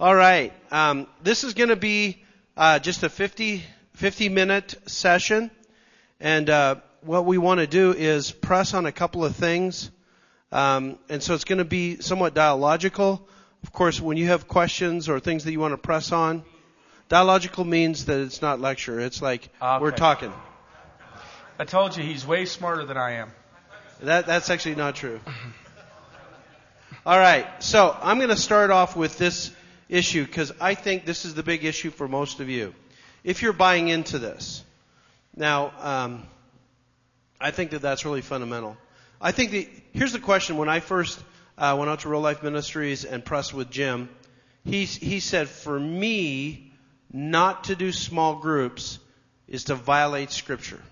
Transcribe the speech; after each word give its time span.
All 0.00 0.14
right. 0.14 0.52
Um, 0.70 1.08
this 1.24 1.42
is 1.42 1.54
going 1.54 1.70
to 1.70 1.76
be 1.76 2.22
uh, 2.56 2.78
just 2.78 3.02
a 3.02 3.08
50, 3.08 3.64
50 3.94 4.28
minute 4.28 4.76
session. 4.86 5.50
And 6.20 6.48
uh, 6.48 6.76
what 7.00 7.24
we 7.24 7.36
want 7.36 7.58
to 7.58 7.66
do 7.66 7.92
is 7.92 8.30
press 8.30 8.74
on 8.74 8.86
a 8.86 8.92
couple 8.92 9.24
of 9.24 9.34
things. 9.34 9.90
Um, 10.52 10.98
and 11.08 11.20
so 11.20 11.34
it's 11.34 11.42
going 11.44 11.58
to 11.58 11.64
be 11.64 11.96
somewhat 12.00 12.32
dialogical. 12.32 13.26
Of 13.64 13.72
course, 13.72 14.00
when 14.00 14.16
you 14.16 14.28
have 14.28 14.46
questions 14.46 15.08
or 15.08 15.18
things 15.18 15.42
that 15.44 15.50
you 15.52 15.58
want 15.58 15.72
to 15.72 15.78
press 15.78 16.12
on, 16.12 16.44
dialogical 17.08 17.64
means 17.64 18.04
that 18.04 18.20
it's 18.20 18.40
not 18.40 18.60
lecture. 18.60 19.00
It's 19.00 19.20
like 19.20 19.48
Okay. 19.60 19.82
we're 19.82 19.90
talking. 19.90 20.32
I 21.58 21.64
told 21.64 21.96
you 21.96 22.04
he's 22.04 22.24
way 22.24 22.44
smarter 22.44 22.84
than 22.84 22.96
I 22.96 23.14
am. 23.14 23.32
That, 24.02 24.26
that's 24.26 24.48
actually 24.48 24.76
not 24.76 24.94
true. 24.94 25.18
All 27.04 27.18
right, 27.18 27.46
so 27.60 27.96
I'm 28.00 28.18
going 28.18 28.28
to 28.30 28.36
start 28.36 28.70
off 28.70 28.94
with 28.94 29.18
this 29.18 29.50
issue 29.88 30.24
because 30.24 30.52
I 30.60 30.74
think 30.74 31.04
this 31.04 31.24
is 31.24 31.34
the 31.34 31.42
big 31.42 31.64
issue 31.64 31.90
for 31.90 32.08
most 32.08 32.40
of 32.40 32.48
you. 32.48 32.74
If 33.24 33.42
you're 33.42 33.52
buying 33.52 33.88
into 33.88 34.18
this, 34.18 34.62
now 35.34 35.72
um, 35.80 36.26
I 37.40 37.50
think 37.50 37.70
that 37.70 37.82
that's 37.82 38.04
really 38.04 38.20
fundamental. 38.20 38.76
I 39.20 39.32
think 39.32 39.50
the 39.50 39.68
here's 39.92 40.12
the 40.12 40.20
question: 40.20 40.56
When 40.56 40.68
I 40.68 40.80
first 40.80 41.22
uh, 41.56 41.74
went 41.78 41.90
out 41.90 42.00
to 42.00 42.08
Real 42.08 42.20
Life 42.20 42.42
Ministries 42.42 43.04
and 43.04 43.24
pressed 43.24 43.52
with 43.52 43.70
Jim, 43.70 44.08
he 44.64 44.84
he 44.84 45.20
said, 45.20 45.48
for 45.48 45.78
me, 45.78 46.72
not 47.12 47.64
to 47.64 47.76
do 47.76 47.90
small 47.92 48.36
groups 48.36 48.98
is 49.46 49.64
to 49.64 49.74
violate 49.74 50.30
Scripture, 50.30 50.82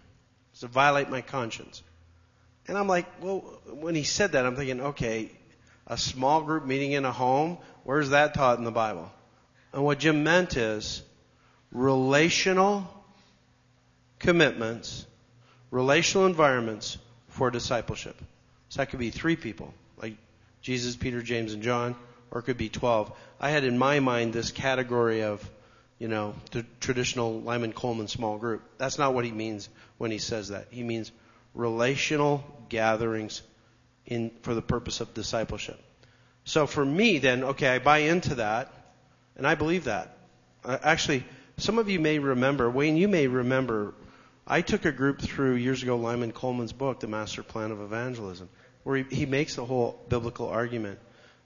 is 0.54 0.60
to 0.60 0.66
violate 0.66 1.10
my 1.10 1.20
conscience. 1.20 1.82
And 2.68 2.76
I'm 2.76 2.88
like, 2.88 3.06
well, 3.22 3.40
when 3.70 3.94
he 3.94 4.02
said 4.02 4.32
that, 4.32 4.44
I'm 4.44 4.56
thinking, 4.56 4.80
okay, 4.80 5.30
a 5.86 5.96
small 5.96 6.42
group 6.42 6.64
meeting 6.64 6.92
in 6.92 7.04
a 7.04 7.12
home, 7.12 7.58
where's 7.84 8.10
that 8.10 8.34
taught 8.34 8.58
in 8.58 8.64
the 8.64 8.70
Bible? 8.70 9.10
And 9.72 9.84
what 9.84 9.98
Jim 9.98 10.24
meant 10.24 10.56
is 10.56 11.02
relational 11.70 12.88
commitments, 14.18 15.06
relational 15.70 16.26
environments 16.26 16.98
for 17.28 17.50
discipleship. 17.50 18.16
So 18.68 18.78
that 18.78 18.86
could 18.90 18.98
be 18.98 19.10
three 19.10 19.36
people, 19.36 19.72
like 20.00 20.16
Jesus, 20.62 20.96
Peter, 20.96 21.22
James, 21.22 21.52
and 21.52 21.62
John, 21.62 21.94
or 22.30 22.40
it 22.40 22.44
could 22.44 22.56
be 22.56 22.68
12. 22.68 23.12
I 23.40 23.50
had 23.50 23.64
in 23.64 23.78
my 23.78 24.00
mind 24.00 24.32
this 24.32 24.50
category 24.50 25.22
of, 25.22 25.48
you 25.98 26.08
know, 26.08 26.34
the 26.50 26.64
traditional 26.80 27.40
Lyman 27.40 27.72
Coleman 27.72 28.08
small 28.08 28.38
group. 28.38 28.62
That's 28.78 28.98
not 28.98 29.14
what 29.14 29.24
he 29.24 29.30
means 29.30 29.68
when 29.98 30.10
he 30.10 30.18
says 30.18 30.48
that. 30.48 30.68
He 30.70 30.82
means 30.82 31.12
relational 31.54 32.44
gatherings 32.68 33.42
in, 34.06 34.30
for 34.42 34.54
the 34.54 34.62
purpose 34.62 35.00
of 35.00 35.12
discipleship. 35.14 35.80
So 36.44 36.66
for 36.66 36.84
me 36.84 37.18
then, 37.18 37.44
okay, 37.44 37.68
I 37.68 37.78
buy 37.78 37.98
into 37.98 38.36
that, 38.36 38.72
and 39.36 39.46
I 39.46 39.54
believe 39.54 39.84
that. 39.84 40.16
Uh, 40.64 40.78
actually, 40.82 41.24
some 41.58 41.78
of 41.78 41.88
you 41.88 42.00
may 42.00 42.18
remember, 42.18 42.70
Wayne, 42.70 42.96
you 42.96 43.08
may 43.08 43.26
remember, 43.26 43.94
I 44.46 44.60
took 44.60 44.84
a 44.84 44.92
group 44.92 45.20
through 45.20 45.54
years 45.54 45.82
ago 45.82 45.96
Lyman 45.96 46.32
Coleman's 46.32 46.72
book, 46.72 47.00
The 47.00 47.08
Master 47.08 47.42
Plan 47.42 47.70
of 47.70 47.80
Evangelism, 47.80 48.48
where 48.84 48.98
he, 48.98 49.16
he 49.16 49.26
makes 49.26 49.56
the 49.56 49.64
whole 49.64 50.00
biblical 50.08 50.48
argument. 50.48 50.98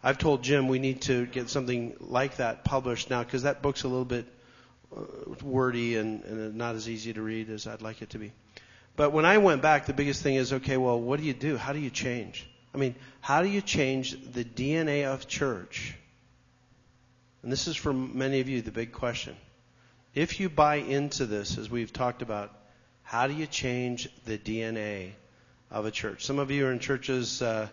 I've 0.02 0.18
told 0.18 0.42
Jim 0.42 0.68
we 0.68 0.78
need 0.78 1.02
to 1.02 1.26
get 1.26 1.50
something 1.50 1.94
like 2.00 2.36
that 2.36 2.64
published 2.64 3.10
now 3.10 3.22
because 3.22 3.42
that 3.42 3.62
book's 3.62 3.84
a 3.84 3.88
little 3.88 4.04
bit 4.04 4.26
uh, 4.96 5.02
wordy 5.42 5.96
and, 5.96 6.24
and 6.24 6.54
not 6.56 6.74
as 6.74 6.88
easy 6.88 7.12
to 7.12 7.22
read 7.22 7.50
as 7.50 7.66
I'd 7.66 7.82
like 7.82 8.02
it 8.02 8.10
to 8.10 8.18
be. 8.18 8.32
But 9.00 9.12
when 9.12 9.24
I 9.24 9.38
went 9.38 9.62
back, 9.62 9.86
the 9.86 9.94
biggest 9.94 10.22
thing 10.22 10.34
is, 10.34 10.52
okay, 10.52 10.76
well, 10.76 11.00
what 11.00 11.18
do 11.18 11.24
you 11.24 11.32
do? 11.32 11.56
How 11.56 11.72
do 11.72 11.78
you 11.78 11.88
change? 11.88 12.46
I 12.74 12.76
mean, 12.76 12.94
how 13.22 13.42
do 13.42 13.48
you 13.48 13.62
change 13.62 14.14
the 14.34 14.44
DNA 14.44 15.06
of 15.06 15.26
church? 15.26 15.94
And 17.42 17.50
this 17.50 17.66
is 17.66 17.76
for 17.76 17.94
many 17.94 18.40
of 18.40 18.50
you 18.50 18.60
the 18.60 18.70
big 18.70 18.92
question. 18.92 19.36
If 20.14 20.38
you 20.38 20.50
buy 20.50 20.74
into 20.74 21.24
this, 21.24 21.56
as 21.56 21.70
we've 21.70 21.90
talked 21.90 22.20
about, 22.20 22.54
how 23.02 23.26
do 23.26 23.32
you 23.32 23.46
change 23.46 24.06
the 24.26 24.36
DNA 24.36 25.12
of 25.70 25.86
a 25.86 25.90
church? 25.90 26.26
Some 26.26 26.38
of 26.38 26.50
you 26.50 26.66
are 26.66 26.70
in 26.70 26.78
churches, 26.78 27.40
uh, 27.40 27.68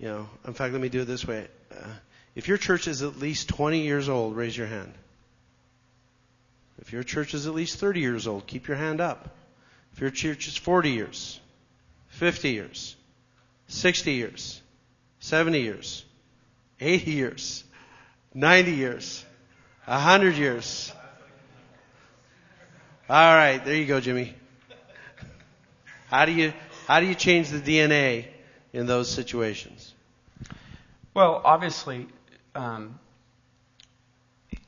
you 0.00 0.08
know, 0.08 0.28
in 0.48 0.54
fact, 0.54 0.72
let 0.72 0.82
me 0.82 0.88
do 0.88 1.02
it 1.02 1.04
this 1.04 1.24
way. 1.24 1.46
Uh, 1.70 1.86
if 2.34 2.48
your 2.48 2.58
church 2.58 2.88
is 2.88 3.02
at 3.02 3.20
least 3.20 3.50
20 3.50 3.82
years 3.82 4.08
old, 4.08 4.34
raise 4.34 4.56
your 4.56 4.66
hand. 4.66 4.94
If 6.80 6.92
your 6.92 7.04
church 7.04 7.34
is 7.34 7.46
at 7.46 7.54
least 7.54 7.78
30 7.78 8.00
years 8.00 8.26
old, 8.26 8.48
keep 8.48 8.66
your 8.66 8.76
hand 8.76 9.00
up. 9.00 9.32
If 9.94 10.00
your 10.00 10.10
church 10.10 10.48
is 10.48 10.56
40 10.56 10.90
years, 10.90 11.40
50 12.08 12.50
years, 12.50 12.96
60 13.68 14.12
years, 14.12 14.60
70 15.20 15.60
years, 15.60 16.04
80 16.80 17.10
years, 17.12 17.64
90 18.34 18.72
years, 18.72 19.24
100 19.84 20.34
years. 20.34 20.92
All 23.08 23.36
right, 23.36 23.64
there 23.64 23.76
you 23.76 23.86
go, 23.86 24.00
Jimmy. 24.00 24.34
How 26.08 26.24
do 26.24 26.32
you 26.32 26.52
how 26.88 26.98
do 26.98 27.06
you 27.06 27.14
change 27.14 27.50
the 27.50 27.60
DNA 27.60 28.26
in 28.72 28.86
those 28.86 29.08
situations? 29.08 29.94
Well, 31.14 31.40
obviously, 31.44 32.08
um, 32.56 32.98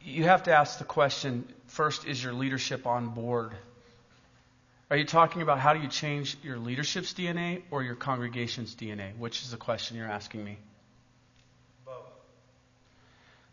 you 0.01 0.25
have 0.25 0.45
to 0.45 0.53
ask 0.53 0.79
the 0.79 0.85
question 0.85 1.47
first 1.67 2.07
is 2.07 2.23
your 2.23 2.33
leadership 2.33 2.87
on 2.87 3.09
board? 3.09 3.53
Are 4.89 4.97
you 4.97 5.05
talking 5.05 5.43
about 5.43 5.59
how 5.59 5.75
do 5.75 5.81
you 5.81 5.89
change 5.89 6.37
your 6.45 6.59
leadership's 6.59 7.13
DNA 7.13 7.63
or 7.73 7.83
your 7.83 7.97
congregation's 7.97 8.75
DNA? 8.77 9.17
Which 9.19 9.43
is 9.43 9.51
the 9.51 9.57
question 9.57 9.97
you're 9.97 10.07
asking 10.07 10.45
me? 10.45 10.59
Both. 11.85 11.95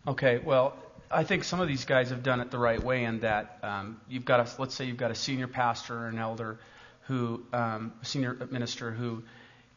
Okay, 0.08 0.38
well, 0.38 0.76
I 1.10 1.24
think 1.24 1.44
some 1.44 1.60
of 1.60 1.68
these 1.68 1.86
guys 1.86 2.12
have 2.12 2.22
done 2.22 2.40
it 2.40 2.52
the 2.52 2.60
right 2.60 2.82
way 2.82 3.04
in 3.04 3.22
that 3.22 3.58
um, 3.64 4.00
you've 4.08 4.26
got 4.26 4.42
a, 4.42 4.62
let's 4.62 4.76
say 4.76 4.86
you've 4.86 4.98
got 4.98 5.10
a 5.10 5.16
senior 5.16 5.48
pastor 5.48 5.96
or 5.96 6.08
an 6.08 6.20
elder 6.20 6.60
who, 7.08 7.44
um, 7.52 7.94
a 8.02 8.06
senior 8.06 8.36
minister 8.52 8.92
who 8.92 9.24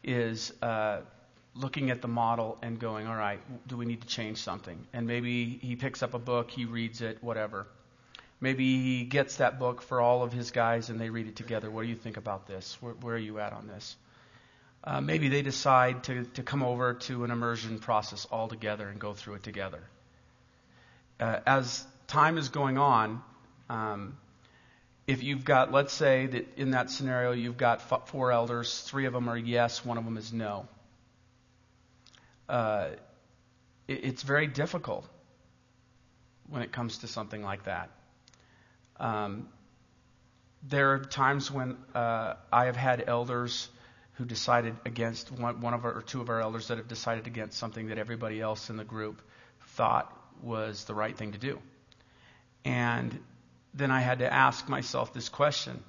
is 0.03 0.53
uh, 0.61 0.99
looking 1.55 1.89
at 1.89 2.03
the 2.03 2.07
model 2.07 2.59
and 2.61 2.79
going, 2.79 3.07
all 3.07 3.15
right, 3.15 3.39
do 3.67 3.77
we 3.77 3.85
need 3.85 4.01
to 4.01 4.07
change 4.07 4.37
something? 4.37 4.85
And 4.93 5.07
maybe 5.07 5.57
he 5.59 5.75
picks 5.75 6.03
up 6.03 6.13
a 6.13 6.19
book, 6.19 6.51
he 6.51 6.65
reads 6.65 7.01
it, 7.01 7.17
whatever. 7.23 7.65
Maybe 8.39 8.81
he 8.83 9.03
gets 9.03 9.37
that 9.37 9.57
book 9.57 9.81
for 9.81 9.99
all 9.99 10.21
of 10.21 10.31
his 10.31 10.51
guys 10.51 10.89
and 10.89 10.99
they 11.01 11.09
read 11.09 11.27
it 11.27 11.35
together. 11.35 11.71
What 11.71 11.83
do 11.83 11.89
you 11.89 11.95
think 11.95 12.17
about 12.17 12.47
this? 12.47 12.77
Where, 12.81 12.93
where 12.93 13.15
are 13.15 13.19
you 13.19 13.39
at 13.39 13.53
on 13.53 13.67
this? 13.67 13.95
Uh, 14.83 15.01
maybe 15.01 15.27
they 15.27 15.41
decide 15.41 16.03
to, 16.03 16.23
to 16.35 16.43
come 16.43 16.63
over 16.63 16.93
to 16.93 17.23
an 17.23 17.31
immersion 17.31 17.79
process 17.79 18.25
all 18.31 18.47
together 18.47 18.87
and 18.87 18.99
go 18.99 19.13
through 19.13 19.35
it 19.35 19.43
together. 19.43 19.81
Uh, 21.19 21.39
as 21.47 21.85
time 22.05 22.37
is 22.37 22.49
going 22.49 22.77
on, 22.77 23.23
um, 23.69 24.17
if 25.07 25.23
you've 25.23 25.43
got, 25.43 25.71
let's 25.71 25.93
say 25.93 26.27
that 26.27 26.57
in 26.57 26.71
that 26.71 26.91
scenario 26.91 27.31
you've 27.31 27.57
got 27.57 28.07
four 28.07 28.31
elders, 28.31 28.81
three 28.81 29.05
of 29.05 29.13
them 29.13 29.29
are 29.29 29.37
yes, 29.37 29.83
one 29.83 29.97
of 29.97 30.05
them 30.05 30.17
is 30.17 30.31
no. 30.31 30.67
Uh, 32.47 32.89
it, 33.87 34.03
it's 34.03 34.23
very 34.23 34.47
difficult 34.47 35.07
when 36.49 36.61
it 36.61 36.71
comes 36.71 36.99
to 36.99 37.07
something 37.07 37.41
like 37.41 37.63
that. 37.63 37.89
Um, 38.99 39.49
there 40.63 40.93
are 40.93 40.99
times 40.99 41.51
when 41.51 41.77
uh, 41.93 42.35
I 42.51 42.65
have 42.65 42.75
had 42.75 43.03
elders 43.07 43.69
who 44.13 44.25
decided 44.25 44.75
against 44.85 45.31
one, 45.31 45.61
one 45.61 45.73
of 45.73 45.85
our, 45.85 45.93
or 45.93 46.01
two 46.01 46.21
of 46.21 46.29
our 46.29 46.41
elders 46.41 46.69
that 46.69 46.77
have 46.77 46.87
decided 46.87 47.27
against 47.27 47.57
something 47.57 47.87
that 47.87 47.97
everybody 47.97 48.41
else 48.41 48.69
in 48.69 48.77
the 48.77 48.83
group 48.83 49.21
thought 49.75 50.11
was 50.41 50.85
the 50.85 50.93
right 50.93 51.15
thing 51.15 51.33
to 51.33 51.37
do. 51.37 51.59
And 52.65 53.17
then 53.73 53.91
I 53.91 54.01
had 54.01 54.19
to 54.19 54.31
ask 54.31 54.67
myself 54.67 55.13
this 55.13 55.29
question 55.29 55.83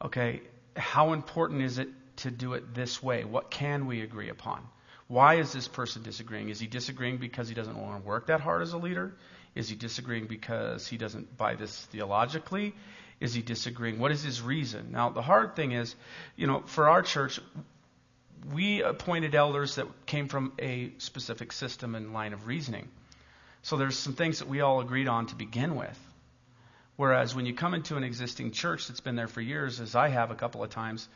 okay, 0.00 0.42
how 0.76 1.12
important 1.12 1.62
is 1.62 1.78
it 1.78 1.88
to 2.18 2.30
do 2.30 2.52
it 2.52 2.72
this 2.72 3.02
way? 3.02 3.24
What 3.24 3.50
can 3.50 3.86
we 3.86 4.02
agree 4.02 4.28
upon? 4.28 4.62
Why 5.08 5.36
is 5.36 5.52
this 5.52 5.66
person 5.66 6.02
disagreeing? 6.02 6.50
Is 6.50 6.60
he 6.60 6.66
disagreeing 6.66 7.16
because 7.16 7.48
he 7.48 7.54
doesn't 7.54 7.76
want 7.76 8.00
to 8.00 8.06
work 8.06 8.26
that 8.26 8.40
hard 8.40 8.62
as 8.62 8.74
a 8.74 8.78
leader? 8.78 9.14
Is 9.58 9.68
he 9.68 9.74
disagreeing 9.74 10.26
because 10.26 10.86
he 10.86 10.98
doesn't 10.98 11.36
buy 11.36 11.56
this 11.56 11.86
theologically? 11.86 12.76
Is 13.18 13.34
he 13.34 13.42
disagreeing? 13.42 13.98
What 13.98 14.12
is 14.12 14.22
his 14.22 14.40
reason? 14.40 14.92
Now, 14.92 15.10
the 15.10 15.20
hard 15.20 15.56
thing 15.56 15.72
is, 15.72 15.96
you 16.36 16.46
know, 16.46 16.62
for 16.66 16.88
our 16.88 17.02
church, 17.02 17.40
we 18.54 18.82
appointed 18.82 19.34
elders 19.34 19.74
that 19.74 19.88
came 20.06 20.28
from 20.28 20.52
a 20.60 20.92
specific 20.98 21.50
system 21.50 21.96
and 21.96 22.12
line 22.12 22.34
of 22.34 22.46
reasoning. 22.46 22.88
So 23.62 23.76
there's 23.76 23.98
some 23.98 24.12
things 24.12 24.38
that 24.38 24.46
we 24.46 24.60
all 24.60 24.80
agreed 24.80 25.08
on 25.08 25.26
to 25.26 25.34
begin 25.34 25.74
with. 25.74 25.98
Whereas 26.94 27.34
when 27.34 27.44
you 27.44 27.52
come 27.52 27.74
into 27.74 27.96
an 27.96 28.04
existing 28.04 28.52
church 28.52 28.86
that's 28.86 29.00
been 29.00 29.16
there 29.16 29.26
for 29.26 29.40
years, 29.40 29.80
as 29.80 29.96
I 29.96 30.06
have 30.06 30.30
a 30.30 30.36
couple 30.36 30.62
of 30.62 30.70
times, 30.70 31.08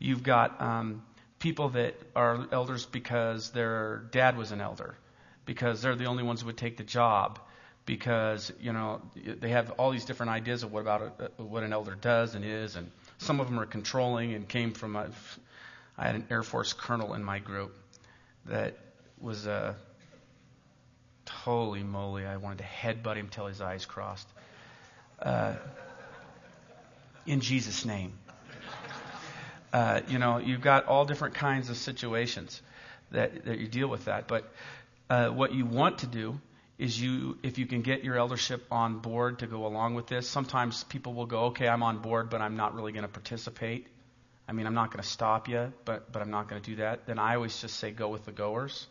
you've 0.00 0.24
got 0.24 0.60
um, 0.60 1.04
people 1.38 1.68
that 1.68 1.94
are 2.16 2.48
elders 2.50 2.86
because 2.86 3.52
their 3.52 3.98
dad 4.10 4.36
was 4.36 4.50
an 4.50 4.60
elder, 4.60 4.96
because 5.44 5.80
they're 5.80 5.94
the 5.94 6.06
only 6.06 6.24
ones 6.24 6.40
who 6.40 6.46
would 6.46 6.56
take 6.56 6.76
the 6.76 6.82
job, 6.82 7.38
because 7.86 8.52
you 8.60 8.72
know 8.72 9.02
they 9.14 9.50
have 9.50 9.72
all 9.72 9.90
these 9.90 10.04
different 10.04 10.30
ideas 10.30 10.62
of 10.62 10.72
what 10.72 10.80
about 10.80 11.20
a, 11.38 11.42
what 11.42 11.62
an 11.62 11.72
elder 11.72 11.94
does 11.94 12.34
and 12.34 12.44
is, 12.44 12.76
and 12.76 12.90
some 13.18 13.40
of 13.40 13.46
them 13.46 13.58
are 13.60 13.66
controlling 13.66 14.34
and 14.34 14.48
came 14.48 14.72
from 14.72 14.96
a. 14.96 15.10
I 15.96 16.06
had 16.06 16.16
an 16.16 16.26
Air 16.30 16.42
Force 16.42 16.72
colonel 16.72 17.14
in 17.14 17.22
my 17.22 17.38
group 17.38 17.76
that 18.46 18.76
was 19.20 19.46
a 19.46 19.76
Holy 21.44 21.82
moly, 21.82 22.24
I 22.24 22.38
wanted 22.38 22.58
to 22.58 22.64
headbutt 22.64 23.16
him 23.16 23.28
till 23.28 23.46
his 23.46 23.60
eyes 23.60 23.84
crossed. 23.84 24.26
Uh, 25.20 25.54
in 27.26 27.40
Jesus' 27.40 27.84
name. 27.84 28.14
Uh, 29.70 30.00
you 30.08 30.18
know, 30.18 30.38
you've 30.38 30.60
got 30.62 30.86
all 30.86 31.04
different 31.04 31.34
kinds 31.34 31.68
of 31.68 31.76
situations 31.76 32.62
that, 33.10 33.44
that 33.44 33.58
you 33.58 33.66
deal 33.66 33.88
with 33.88 34.06
that. 34.06 34.26
But 34.26 34.50
uh, 35.10 35.28
what 35.28 35.52
you 35.52 35.66
want 35.66 35.98
to 35.98 36.06
do 36.06 36.40
is 36.78 37.00
you, 37.00 37.38
if 37.42 37.58
you 37.58 37.66
can 37.66 37.82
get 37.82 38.02
your 38.02 38.16
eldership 38.16 38.66
on 38.70 38.98
board 38.98 39.38
to 39.38 39.46
go 39.46 39.66
along 39.66 39.94
with 39.94 40.06
this, 40.06 40.28
sometimes 40.28 40.82
people 40.84 41.14
will 41.14 41.26
go, 41.26 41.44
okay, 41.46 41.68
I'm 41.68 41.82
on 41.82 41.98
board, 41.98 42.30
but 42.30 42.40
I'm 42.40 42.56
not 42.56 42.74
really 42.74 42.92
going 42.92 43.04
to 43.04 43.08
participate. 43.08 43.86
I 44.48 44.52
mean, 44.52 44.66
I'm 44.66 44.74
not 44.74 44.90
going 44.90 45.02
to 45.02 45.08
stop 45.08 45.48
you, 45.48 45.72
but, 45.84 46.12
but 46.12 46.20
I'm 46.20 46.30
not 46.30 46.48
going 46.48 46.60
to 46.60 46.70
do 46.70 46.76
that. 46.76 47.06
Then 47.06 47.18
I 47.18 47.36
always 47.36 47.58
just 47.60 47.76
say, 47.76 47.92
go 47.92 48.08
with 48.08 48.24
the 48.24 48.32
goers. 48.32 48.86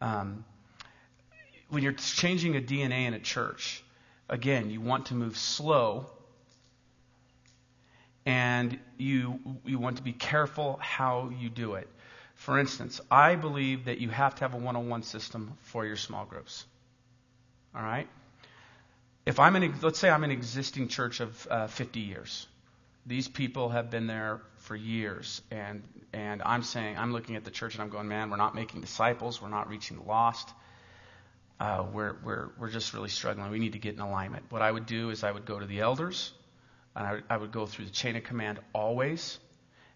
Um, 0.00 0.44
when 1.70 1.82
you're 1.82 1.92
changing 1.92 2.56
a 2.56 2.60
DNA 2.60 3.06
in 3.06 3.14
a 3.14 3.18
church, 3.18 3.82
again, 4.28 4.70
you 4.70 4.80
want 4.80 5.06
to 5.06 5.14
move 5.14 5.36
slow 5.36 6.06
and 8.26 8.78
you, 8.98 9.40
you 9.64 9.78
want 9.78 9.96
to 9.96 10.02
be 10.02 10.12
careful 10.12 10.78
how 10.82 11.30
you 11.38 11.48
do 11.48 11.74
it. 11.74 11.88
For 12.36 12.58
instance, 12.58 13.00
I 13.10 13.34
believe 13.34 13.86
that 13.86 13.98
you 13.98 14.10
have 14.10 14.34
to 14.36 14.40
have 14.42 14.54
a 14.54 14.58
one 14.58 14.76
on 14.76 14.88
one 14.88 15.02
system 15.02 15.56
for 15.62 15.84
your 15.84 15.96
small 15.96 16.24
groups. 16.26 16.64
All 17.74 17.82
right? 17.82 18.08
If 19.24 19.40
I'm 19.40 19.56
in, 19.56 19.74
let's 19.82 19.98
say 19.98 20.08
I'm 20.08 20.22
an 20.22 20.30
existing 20.30 20.88
church 20.88 21.20
of 21.20 21.48
uh, 21.50 21.66
50 21.66 22.00
years. 22.00 22.46
These 23.06 23.28
people 23.28 23.70
have 23.70 23.90
been 23.90 24.06
there 24.06 24.40
for 24.58 24.76
years, 24.76 25.40
and 25.50 25.82
and 26.12 26.42
I'm 26.42 26.62
saying 26.62 26.98
I'm 26.98 27.12
looking 27.12 27.36
at 27.36 27.44
the 27.44 27.50
church 27.50 27.74
and 27.74 27.82
I'm 27.82 27.88
going, 27.88 28.08
man, 28.08 28.30
we're 28.30 28.36
not 28.36 28.54
making 28.54 28.80
disciples, 28.80 29.40
we're 29.40 29.48
not 29.48 29.68
reaching 29.68 29.96
the 29.96 30.02
lost. 30.02 30.48
Uh, 31.58 31.86
we're 31.92 32.16
we're 32.24 32.50
we're 32.58 32.70
just 32.70 32.92
really 32.92 33.08
struggling. 33.08 33.50
We 33.50 33.58
need 33.58 33.72
to 33.72 33.78
get 33.78 33.94
in 33.94 34.00
alignment. 34.00 34.44
What 34.50 34.62
I 34.62 34.70
would 34.70 34.86
do 34.86 35.10
is 35.10 35.24
I 35.24 35.30
would 35.30 35.46
go 35.46 35.58
to 35.58 35.66
the 35.66 35.80
elders, 35.80 36.32
and 36.94 37.06
I, 37.06 37.34
I 37.34 37.36
would 37.36 37.52
go 37.52 37.66
through 37.66 37.86
the 37.86 37.92
chain 37.92 38.16
of 38.16 38.24
command 38.24 38.58
always 38.72 39.38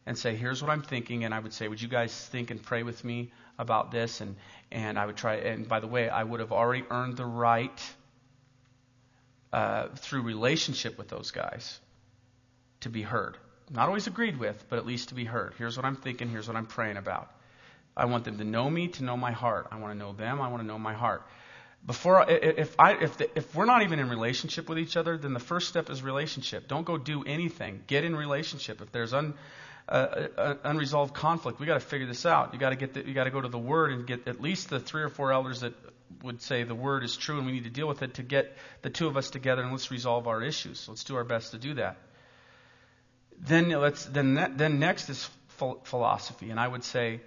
and 0.06 0.17
say, 0.17 0.35
here's 0.35 0.62
what 0.62 0.70
I'm 0.70 0.82
thinking. 0.82 1.25
And 1.25 1.35
I 1.35 1.38
would 1.38 1.52
say, 1.52 1.69
would 1.69 1.81
you 1.81 1.88
guys 1.88 2.14
think 2.29 2.50
and 2.50 2.62
pray 2.62 2.82
with 2.82 3.05
me 3.05 3.32
about 3.58 3.91
this? 3.91 4.20
And, 4.20 4.37
and 4.70 4.99
I 4.99 5.06
would 5.06 5.17
try, 5.17 5.35
and 5.37 5.69
by 5.69 5.81
the 5.81 5.87
way, 5.87 6.08
I 6.08 6.23
would 6.23 6.41
have 6.41 6.52
already 6.52 6.85
earned 6.91 7.17
the 7.17 7.26
right 7.26 7.94
uh, 9.52 9.88
through 9.97 10.23
relationship 10.23 10.97
with 10.99 11.08
those 11.08 11.31
guys 11.31 11.81
to 12.81 12.88
be 12.88 13.02
heard. 13.02 13.37
Not 13.70 13.88
always 13.88 14.06
agreed 14.06 14.38
with, 14.38 14.64
but 14.69 14.79
at 14.79 14.87
least 14.87 15.11
to 15.11 15.14
be 15.14 15.25
heard. 15.25 15.55
Here's 15.58 15.76
what 15.76 15.85
I'm 15.85 15.97
thinking, 15.97 16.29
here's 16.29 16.49
what 16.49 16.56
I'm 16.56 16.67
praying 16.67 16.96
about. 16.96 17.31
I 17.96 18.06
want 18.06 18.25
them 18.25 18.38
to 18.38 18.44
know 18.44 18.69
me, 18.70 18.88
to 18.88 19.05
know 19.05 19.17
my 19.17 19.32
heart. 19.32 19.69
I 19.70 19.76
want 19.76 19.93
to 19.93 19.99
know 19.99 20.12
them, 20.12 20.41
I 20.41 20.49
want 20.49 20.62
to 20.62 20.67
know 20.67 20.79
my 20.79 20.94
heart 20.94 21.23
before 21.85 22.25
if 22.29 22.75
I 22.79 22.93
if 22.94 23.17
the, 23.17 23.38
if 23.38 23.55
we're 23.55 23.64
not 23.64 23.82
even 23.82 23.99
in 23.99 24.08
relationship 24.08 24.69
with 24.69 24.79
each 24.79 24.96
other, 24.96 25.17
then 25.17 25.32
the 25.32 25.41
first 25.41 25.69
step 25.69 25.88
is 25.88 26.03
relationship. 26.03 26.69
Don't 26.69 26.85
go 26.85 26.99
do 26.99 27.25
anything. 27.25 27.82
Get 27.87 28.05
in 28.05 28.14
relationship. 28.14 28.81
If 28.81 28.93
there's 28.93 29.14
un, 29.14 29.35
unresolved 29.91 31.15
conflict, 31.15 31.59
we 31.59 31.67
got 31.67 31.75
to 31.75 31.81
figure 31.81 32.07
this 32.07 32.25
out. 32.25 32.55
You 32.55 32.61
got 32.61 32.71
to 32.71 32.77
get 32.77 32.95
the, 32.95 33.07
you 33.07 33.13
got 33.13 33.25
to 33.25 33.31
go 33.31 33.41
to 33.41 33.49
the 33.49 33.59
Word 33.59 33.93
and 33.93 34.07
get 34.07 34.29
at 34.29 34.41
least 34.41 34.71
the 34.71 34.79
three 34.79 35.03
or 35.03 35.09
four 35.09 35.33
elders 35.33 35.61
that 35.61 35.75
would 36.23 36.43
say 36.43 36.63
the 36.63 36.75
Word 36.75 37.03
is 37.03 37.17
true 37.17 37.39
and 37.39 37.47
we 37.47 37.53
need 37.53 37.65
to 37.65 37.71
deal 37.71 37.89
with 37.89 38.03
it 38.03 38.15
to 38.15 38.23
get 38.23 38.57
the 38.83 38.91
two 38.91 39.09
of 39.09 39.17
us 39.17 39.31
together 39.31 39.63
and 39.63 39.73
let's 39.73 39.91
resolve 39.91 40.29
our 40.29 40.43
issues. 40.43 40.89
Let's 40.89 41.05
do 41.05 41.17
our 41.17 41.25
best 41.25 41.53
to 41.53 41.59
do 41.59 41.75
that. 41.75 41.97
Then 43.39 43.71
let's 43.71 44.05
then 44.05 44.35
then 44.57 44.79
next 44.79 45.09
is 45.09 45.29
philosophy, 45.85 46.51
and 46.51 46.61
I 46.61 46.69
would 46.69 46.85
say, 46.85 47.21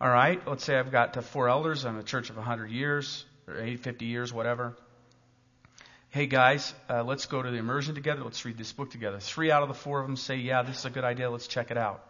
all 0.00 0.10
right, 0.10 0.46
let's 0.46 0.64
say 0.64 0.78
I've 0.78 0.92
got 0.92 1.22
four 1.24 1.48
elders. 1.48 1.84
I'm 1.84 1.98
a 1.98 2.02
church 2.02 2.30
of 2.30 2.36
100 2.36 2.70
years 2.70 3.24
or 3.48 3.58
80, 3.58 3.76
50 3.76 4.04
years, 4.04 4.32
whatever. 4.32 4.76
Hey 6.14 6.26
guys, 6.26 6.72
uh, 6.88 7.02
let's 7.02 7.26
go 7.26 7.42
to 7.42 7.50
the 7.50 7.56
immersion 7.56 7.96
together. 7.96 8.22
Let's 8.22 8.44
read 8.44 8.56
this 8.56 8.72
book 8.72 8.88
together. 8.88 9.18
Three 9.18 9.50
out 9.50 9.62
of 9.62 9.68
the 9.68 9.74
four 9.74 9.98
of 9.98 10.06
them 10.06 10.14
say, 10.14 10.36
yeah, 10.36 10.62
this 10.62 10.78
is 10.78 10.84
a 10.84 10.90
good 10.90 11.02
idea. 11.02 11.28
Let's 11.28 11.48
check 11.48 11.72
it 11.72 11.76
out. 11.76 12.06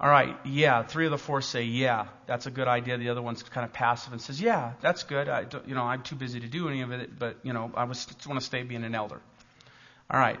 All 0.00 0.10
right, 0.10 0.36
yeah. 0.44 0.82
Three 0.82 1.04
of 1.04 1.12
the 1.12 1.16
four 1.16 1.40
say, 1.40 1.62
yeah, 1.62 2.08
that's 2.26 2.46
a 2.46 2.50
good 2.50 2.66
idea. 2.66 2.98
The 2.98 3.10
other 3.10 3.22
one's 3.22 3.44
kind 3.44 3.64
of 3.64 3.72
passive 3.72 4.12
and 4.12 4.20
says, 4.20 4.40
yeah, 4.40 4.72
that's 4.80 5.04
good. 5.04 5.28
I, 5.28 5.46
you 5.64 5.76
know, 5.76 5.84
I'm 5.84 6.02
too 6.02 6.16
busy 6.16 6.40
to 6.40 6.48
do 6.48 6.68
any 6.68 6.80
of 6.80 6.90
it, 6.90 7.16
but 7.16 7.36
you 7.44 7.52
know, 7.52 7.70
I 7.72 7.84
was, 7.84 8.04
just 8.04 8.26
want 8.26 8.40
to 8.40 8.44
stay 8.44 8.64
being 8.64 8.82
an 8.82 8.96
elder. 8.96 9.20
All 10.10 10.18
right. 10.18 10.40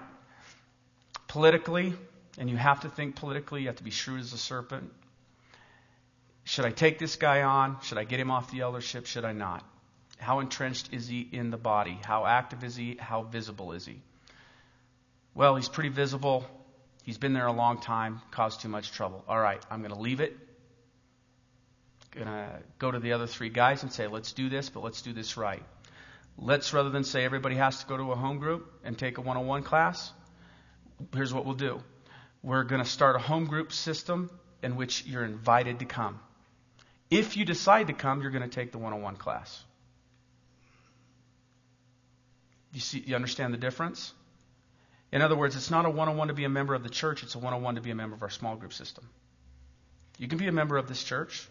Politically, 1.28 1.92
and 2.38 2.50
you 2.50 2.56
have 2.56 2.80
to 2.80 2.88
think 2.88 3.14
politically. 3.14 3.60
You 3.60 3.66
have 3.68 3.76
to 3.76 3.84
be 3.84 3.92
shrewd 3.92 4.18
as 4.18 4.32
a 4.32 4.36
serpent. 4.36 4.90
Should 6.42 6.64
I 6.64 6.72
take 6.72 6.98
this 6.98 7.14
guy 7.14 7.42
on? 7.42 7.80
Should 7.82 7.98
I 7.98 8.02
get 8.02 8.18
him 8.18 8.32
off 8.32 8.50
the 8.50 8.62
eldership? 8.62 9.06
Should 9.06 9.24
I 9.24 9.30
not? 9.30 9.64
How 10.18 10.40
entrenched 10.40 10.92
is 10.92 11.08
he 11.08 11.20
in 11.20 11.50
the 11.50 11.56
body? 11.56 11.98
How 12.04 12.26
active 12.26 12.64
is 12.64 12.76
he? 12.76 12.96
How 12.98 13.22
visible 13.22 13.72
is 13.72 13.86
he? 13.86 14.00
Well, 15.34 15.56
he's 15.56 15.68
pretty 15.68 15.90
visible. 15.90 16.44
He's 17.04 17.18
been 17.18 17.32
there 17.32 17.46
a 17.46 17.52
long 17.52 17.80
time, 17.80 18.20
caused 18.30 18.60
too 18.60 18.68
much 18.68 18.92
trouble. 18.92 19.24
All 19.28 19.40
right, 19.40 19.64
I'm 19.70 19.80
going 19.80 19.94
to 19.94 20.00
leave 20.00 20.20
it. 20.20 20.36
Going 22.10 22.26
to 22.26 22.58
go 22.78 22.90
to 22.90 22.98
the 22.98 23.12
other 23.12 23.26
three 23.26 23.48
guys 23.48 23.82
and 23.82 23.92
say, 23.92 24.08
let's 24.08 24.32
do 24.32 24.48
this, 24.48 24.68
but 24.68 24.82
let's 24.82 25.02
do 25.02 25.12
this 25.12 25.36
right. 25.36 25.62
Let's, 26.36 26.72
rather 26.72 26.90
than 26.90 27.04
say 27.04 27.24
everybody 27.24 27.56
has 27.56 27.80
to 27.80 27.86
go 27.86 27.96
to 27.96 28.12
a 28.12 28.16
home 28.16 28.38
group 28.38 28.72
and 28.84 28.98
take 28.98 29.18
a 29.18 29.20
one 29.20 29.36
on 29.36 29.46
one 29.46 29.62
class, 29.62 30.12
here's 31.14 31.32
what 31.32 31.44
we'll 31.44 31.54
do. 31.54 31.80
We're 32.42 32.64
going 32.64 32.82
to 32.82 32.88
start 32.88 33.16
a 33.16 33.20
home 33.20 33.46
group 33.46 33.72
system 33.72 34.30
in 34.62 34.76
which 34.76 35.04
you're 35.06 35.24
invited 35.24 35.78
to 35.80 35.84
come. 35.84 36.20
If 37.10 37.36
you 37.36 37.44
decide 37.44 37.86
to 37.86 37.92
come, 37.92 38.22
you're 38.22 38.30
going 38.30 38.48
to 38.48 38.54
take 38.54 38.72
the 38.72 38.78
one 38.78 38.92
on 38.92 39.02
one 39.02 39.16
class. 39.16 39.64
You 42.78 42.82
see, 42.82 43.02
you 43.04 43.16
understand 43.16 43.52
the 43.52 43.58
difference? 43.58 44.12
In 45.10 45.20
other 45.20 45.34
words, 45.34 45.56
it's 45.56 45.68
not 45.68 45.84
a 45.84 45.90
one 45.90 46.08
on 46.08 46.16
one 46.16 46.28
to 46.28 46.34
be 46.34 46.44
a 46.44 46.48
member 46.48 46.74
of 46.76 46.84
the 46.84 46.88
church, 46.88 47.24
it's 47.24 47.34
a 47.34 47.40
one 47.40 47.52
on 47.52 47.60
one 47.60 47.74
to 47.74 47.80
be 47.80 47.90
a 47.90 47.94
member 47.96 48.14
of 48.14 48.22
our 48.22 48.30
small 48.30 48.54
group 48.54 48.72
system. 48.72 49.04
You 50.16 50.28
can 50.28 50.38
be 50.38 50.46
a 50.46 50.52
member 50.52 50.76
of 50.76 50.86
this 50.86 51.02
church. 51.02 51.48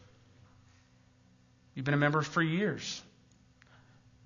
You've 1.75 1.83
been 1.83 1.93
a 1.93 1.97
member 1.97 2.21
for 2.21 2.41
years. 2.41 3.01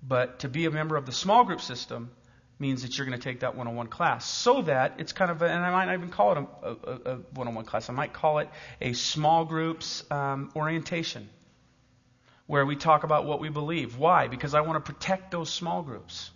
But 0.00 0.38
to 0.40 0.48
be 0.48 0.66
a 0.66 0.70
member 0.70 0.94
of 0.94 1.04
the 1.04 1.10
small 1.10 1.42
group 1.42 1.60
system 1.60 2.12
means 2.60 2.82
that 2.82 2.96
you're 2.96 3.06
going 3.08 3.18
to 3.18 3.24
take 3.24 3.40
that 3.40 3.56
one 3.56 3.66
on 3.66 3.74
one 3.74 3.88
class. 3.88 4.24
So 4.24 4.62
that 4.62 4.94
it's 4.98 5.12
kind 5.12 5.32
of, 5.32 5.42
a, 5.42 5.46
and 5.46 5.64
I 5.64 5.72
might 5.72 5.86
not 5.86 5.94
even 5.94 6.08
call 6.08 6.32
it 6.36 6.46
a 7.04 7.16
one 7.34 7.48
on 7.48 7.56
one 7.56 7.64
class, 7.64 7.90
I 7.90 7.94
might 7.94 8.12
call 8.12 8.38
it 8.38 8.48
a 8.80 8.92
small 8.92 9.44
groups 9.44 10.04
um, 10.12 10.52
orientation 10.54 11.28
where 12.46 12.64
we 12.64 12.76
talk 12.76 13.02
about 13.02 13.26
what 13.26 13.40
we 13.40 13.48
believe. 13.48 13.98
Why? 13.98 14.28
Because 14.28 14.54
I 14.54 14.60
want 14.60 14.84
to 14.84 14.92
protect 14.92 15.32
those 15.32 15.50
small 15.50 15.82
groups. 15.82 16.30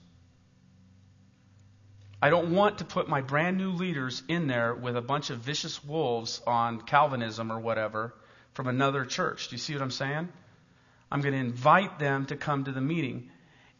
I 2.20 2.30
don't 2.30 2.54
want 2.54 2.78
to 2.78 2.85
put 2.85 3.08
my 3.08 3.20
brand 3.20 3.58
new 3.58 3.73
leaders 3.73 4.23
in 4.26 4.46
there 4.46 4.75
with 4.75 4.96
a 4.96 5.02
bunch 5.02 5.30
of 5.30 5.38
vicious 5.38 5.85
wolves 5.85 6.40
on 6.46 6.80
Calvinism 6.80 7.52
or 7.52 7.58
whatever 7.58 8.14
from 8.54 8.68
another 8.68 9.04
church. 9.04 9.49
Do 9.49 9.54
you 9.54 9.58
see 9.58 9.75
what 9.75 9.82
I'm 9.82 9.90
saying? 9.90 10.28
I'm 11.12 11.20
going 11.20 11.35
to 11.35 11.40
invite 11.40 11.99
them 11.99 12.26
to 12.26 12.37
come 12.37 12.64
to 12.64 12.73
the 12.73 12.80
meeting. 12.80 13.30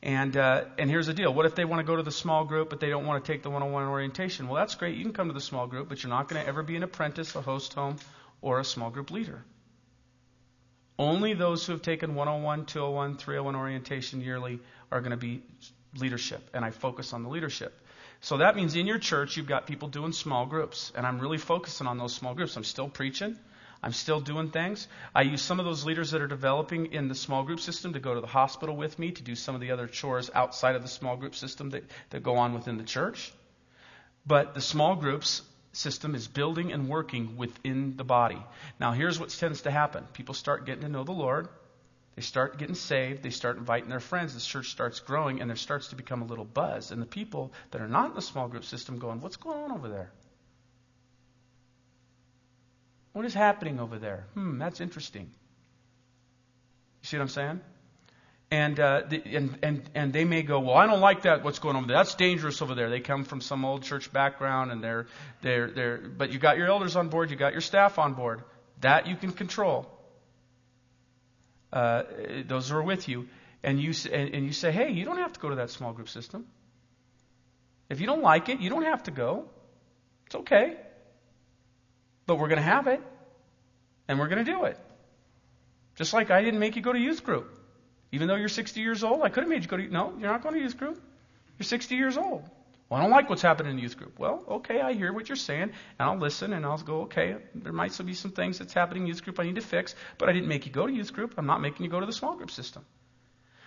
And, 0.03 0.37
uh, 0.37 0.65
and 0.79 0.91
here's 0.91 1.07
the 1.07 1.15
deal. 1.15 1.33
What 1.33 1.47
if 1.47 1.55
they 1.55 1.65
want 1.65 1.81
to 1.81 1.85
go 1.85 1.97
to 1.97 2.03
the 2.03 2.13
small 2.13 2.45
group, 2.45 2.69
but 2.69 2.79
they 2.79 2.91
don't 2.91 3.07
want 3.07 3.25
to 3.25 3.33
take 3.33 3.43
the 3.43 3.51
one 3.51 3.63
on 3.63 3.73
one 3.73 3.85
orientation? 3.85 4.49
Well, 4.49 4.57
that's 4.57 4.75
great. 4.75 4.97
You 4.97 5.03
can 5.03 5.15
come 5.15 5.29
to 5.29 5.35
the 5.35 5.41
small 5.41 5.67
group, 5.67 5.89
but 5.89 6.03
you're 6.03 6.11
not 6.11 6.29
going 6.29 6.41
to 6.41 6.47
ever 6.47 6.63
be 6.63 6.77
an 6.77 6.83
apprentice, 6.83 7.35
a 7.35 7.41
host 7.41 7.73
home, 7.73 7.97
or 8.43 8.61
a 8.61 8.65
small 8.65 8.91
group 8.91 9.11
leader. 9.11 9.43
Only 10.99 11.35
those 11.35 11.67
who 11.67 11.73
have 11.73 11.83
taken 11.83 12.15
101, 12.15 12.67
201, 12.67 13.17
301 13.17 13.57
orientation 13.57 14.21
yearly 14.21 14.61
are 14.93 15.01
going 15.01 15.11
to 15.11 15.17
be 15.17 15.43
leadership. 15.97 16.51
And 16.53 16.65
I 16.65 16.71
focus 16.71 17.13
on 17.13 17.23
the 17.23 17.29
leadership. 17.29 17.75
So 18.21 18.39
that 18.39 18.57
means 18.57 18.75
in 18.75 18.87
your 18.87 18.99
church, 18.99 19.37
you've 19.37 19.47
got 19.47 19.67
people 19.67 19.89
doing 19.89 20.13
small 20.13 20.47
groups. 20.47 20.93
And 20.95 21.07
I'm 21.07 21.19
really 21.19 21.39
focusing 21.39 21.87
on 21.87 21.99
those 21.99 22.15
small 22.15 22.35
groups. 22.35 22.57
I'm 22.57 22.65
still 22.65 22.89
preaching. 22.89 23.37
I'm 23.83 23.93
still 23.93 24.21
doing 24.21 24.51
things. 24.51 24.89
I 25.15 25.23
use 25.23 25.43
some 25.43 25.61
of 25.61 25.67
those 25.67 25.85
leaders 25.85 26.11
that 26.11 26.23
are 26.23 26.27
developing 26.27 26.93
in 26.93 27.09
the 27.09 27.15
small 27.15 27.45
group 27.45 27.61
system 27.61 27.93
to 27.93 28.01
go 28.01 28.15
to 28.15 28.21
the 28.21 28.27
hospital 28.27 28.75
with 28.75 28.99
me 28.99 29.13
to 29.13 29.23
do 29.23 29.35
some 29.35 29.55
of 29.55 29.61
the 29.61 29.71
other 29.71 29.87
chores 29.87 30.31
outside 30.35 30.75
of 30.77 30.83
the 30.83 30.89
small 30.89 31.17
group 31.17 31.35
system 31.35 31.71
that, 31.71 31.85
that 32.11 32.23
go 32.23 32.37
on 32.37 32.55
within 32.55 32.79
the 32.79 32.85
church. 32.85 33.33
But 34.27 34.55
the 34.55 34.61
small 34.61 34.97
groups 34.97 35.43
system 35.73 36.15
is 36.15 36.27
building 36.27 36.73
and 36.73 36.89
working 36.89 37.37
within 37.37 37.97
the 37.97 38.05
body. 38.05 38.43
Now, 38.81 38.93
here's 38.93 39.21
what 39.21 39.29
tends 39.31 39.63
to 39.63 39.71
happen 39.71 40.07
people 40.15 40.35
start 40.35 40.67
getting 40.67 40.83
to 40.83 40.89
know 40.89 41.05
the 41.05 41.13
Lord. 41.13 41.49
They 42.17 42.23
start 42.23 42.57
getting 42.57 42.75
saved. 42.75 43.23
They 43.23 43.31
start 43.31 43.59
inviting 43.59 43.91
their 43.91 44.01
friends. 44.01 44.33
The 44.33 44.41
church 44.41 44.71
starts 44.71 45.01
growing, 45.01 45.43
and 45.43 45.51
there 45.51 45.57
starts 45.57 45.89
to 45.89 45.97
become 45.97 46.23
a 46.23 46.25
little 46.25 46.47
buzz. 46.47 46.91
And 46.91 47.01
the 47.01 47.07
people 47.07 47.53
that 47.71 47.83
are 47.83 47.89
not 47.89 48.09
in 48.09 48.15
the 48.15 48.23
small 48.23 48.49
group 48.49 48.65
system 48.65 48.99
going, 48.99 49.21
What's 49.21 49.37
going 49.37 49.59
on 49.59 49.73
over 49.73 49.89
there? 49.89 50.11
What 53.13 53.27
is 53.27 53.35
happening 53.35 53.81
over 53.81 53.99
there? 53.99 54.27
Hmm, 54.35 54.59
that's 54.59 54.81
interesting. 54.81 55.31
You 57.03 57.07
see 57.07 57.17
what 57.19 57.23
I'm 57.23 57.29
saying? 57.29 57.61
And, 58.51 58.79
uh, 58.79 59.03
the, 59.09 59.23
and, 59.35 59.59
and, 59.63 59.91
and 59.95 60.13
they 60.13 60.25
may 60.25 60.43
go, 60.43 60.61
well, 60.61 60.77
I 60.77 60.87
don't 60.87 61.01
like 61.01 61.23
that, 61.23 61.43
what's 61.43 61.59
going 61.59 61.77
on 61.77 61.85
over 61.85 61.89
there. 61.89 61.97
That's 61.97 62.15
dangerous 62.15 62.63
over 62.63 62.75
there. 62.75 62.91
They 62.91 63.01
come 63.01 63.25
from 63.25 63.41
some 63.41 63.65
old 63.65 63.83
church 63.83 64.13
background 64.13 64.71
and 64.71 64.85
they're, 64.85 65.07
they're, 65.43 65.71
they're, 65.71 65.99
but 65.99 66.31
you 66.31 66.39
got 66.39 66.57
your 66.57 66.69
elders 66.69 66.95
on 66.95 67.09
board, 67.09 67.31
you 67.31 67.37
got 67.37 67.53
your 67.53 67.61
staff 67.61 67.99
on 67.99 68.15
board. 68.15 68.43
That 68.83 69.07
you 69.07 69.17
can 69.17 69.33
control 69.33 69.96
uh, 71.73 72.03
those 72.47 72.71
who 72.71 72.77
are 72.77 72.83
with 72.83 73.09
you. 73.09 73.29
and 73.63 73.81
you, 73.81 73.93
and, 74.13 74.35
and 74.35 74.47
you 74.47 74.53
say, 74.53 74.71
hey, 74.71 74.91
you 74.91 75.05
don't 75.05 75.19
have 75.19 75.33
to 75.33 75.41
go 75.41 75.49
to 75.49 75.57
that 75.57 75.71
small 75.71 75.93
group 75.93 76.09
system. 76.09 76.47
If 77.89 78.01
you 78.01 78.07
don't 78.07 78.23
like 78.23 78.49
it, 78.49 78.61
you 78.61 78.71
don't 78.71 78.85
have 78.85 79.03
to 79.05 79.11
go. 79.11 79.49
It's 80.27 80.37
okay. 80.37 80.77
But 82.27 82.39
we're 82.39 82.49
going 82.49 82.59
to 82.59 82.71
have 82.71 82.87
it, 82.87 83.01
and 84.09 84.19
we're 84.19 84.29
going 84.29 84.45
to 84.45 84.51
do 84.51 84.65
it. 84.65 84.79
Just 85.97 86.13
like 86.13 86.31
I 86.31 86.43
didn't 86.43 86.61
make 86.61 86.77
you 86.77 86.83
go 86.83 86.93
to 86.93 86.99
youth 86.99 87.25
group. 87.25 87.53
Even 88.13 88.29
though 88.29 88.35
you're 88.37 88.49
60 88.49 88.81
years 88.81 89.03
old, 89.03 89.23
I 89.23 89.29
could 89.29 89.43
have 89.43 89.51
made 89.51 89.63
you 89.63 89.69
go 89.69 89.77
to, 89.77 89.89
no, 89.89 90.13
you're 90.19 90.31
not 90.31 90.43
going 90.43 90.55
to 90.55 90.61
youth 90.61 90.77
group. 90.79 91.01
You're 91.59 91.65
60 91.65 91.95
years 91.97 92.17
old. 92.17 92.49
Well, 92.89 93.01
I 93.01 93.03
don't 93.03 93.11
like 93.11 93.29
what's 93.29 93.43
happening 93.43 93.71
in 93.71 93.77
the 93.77 93.83
youth 93.83 93.97
group. 93.97 94.17
Well, 94.19 94.45
okay, 94.49 94.81
I 94.81 94.93
hear 94.93 95.13
what 95.13 95.29
you're 95.29 95.37
saying, 95.37 95.63
and 95.63 95.73
I'll 95.99 96.19
listen, 96.19 96.53
and 96.53 96.65
I'll 96.65 96.79
go, 96.79 97.03
okay, 97.03 97.37
there 97.55 97.73
might 97.73 97.93
still 97.93 98.07
be 98.07 98.15
some 98.15 98.31
things 98.31 98.59
that's 98.59 98.73
happening 98.73 99.03
in 99.03 99.09
youth 99.09 99.25
group 99.25 99.41
I 99.41 99.43
need 99.43 99.57
to 99.57 99.61
fix, 99.61 99.97
but 100.19 100.29
I 100.29 100.33
didn't 100.33 100.49
make 100.49 100.67
you 100.67 100.73
go 100.73 100.87
to 100.87 100.93
youth 100.93 101.13
group. 101.13 101.35
I'm 101.37 101.47
not 101.47 101.61
making 101.61 101.85
you 101.85 101.91
go 101.91 101.99
to 101.99 102.07
the 102.07 102.13
small 102.13 102.37
group 102.37 102.51
system. 102.51 102.85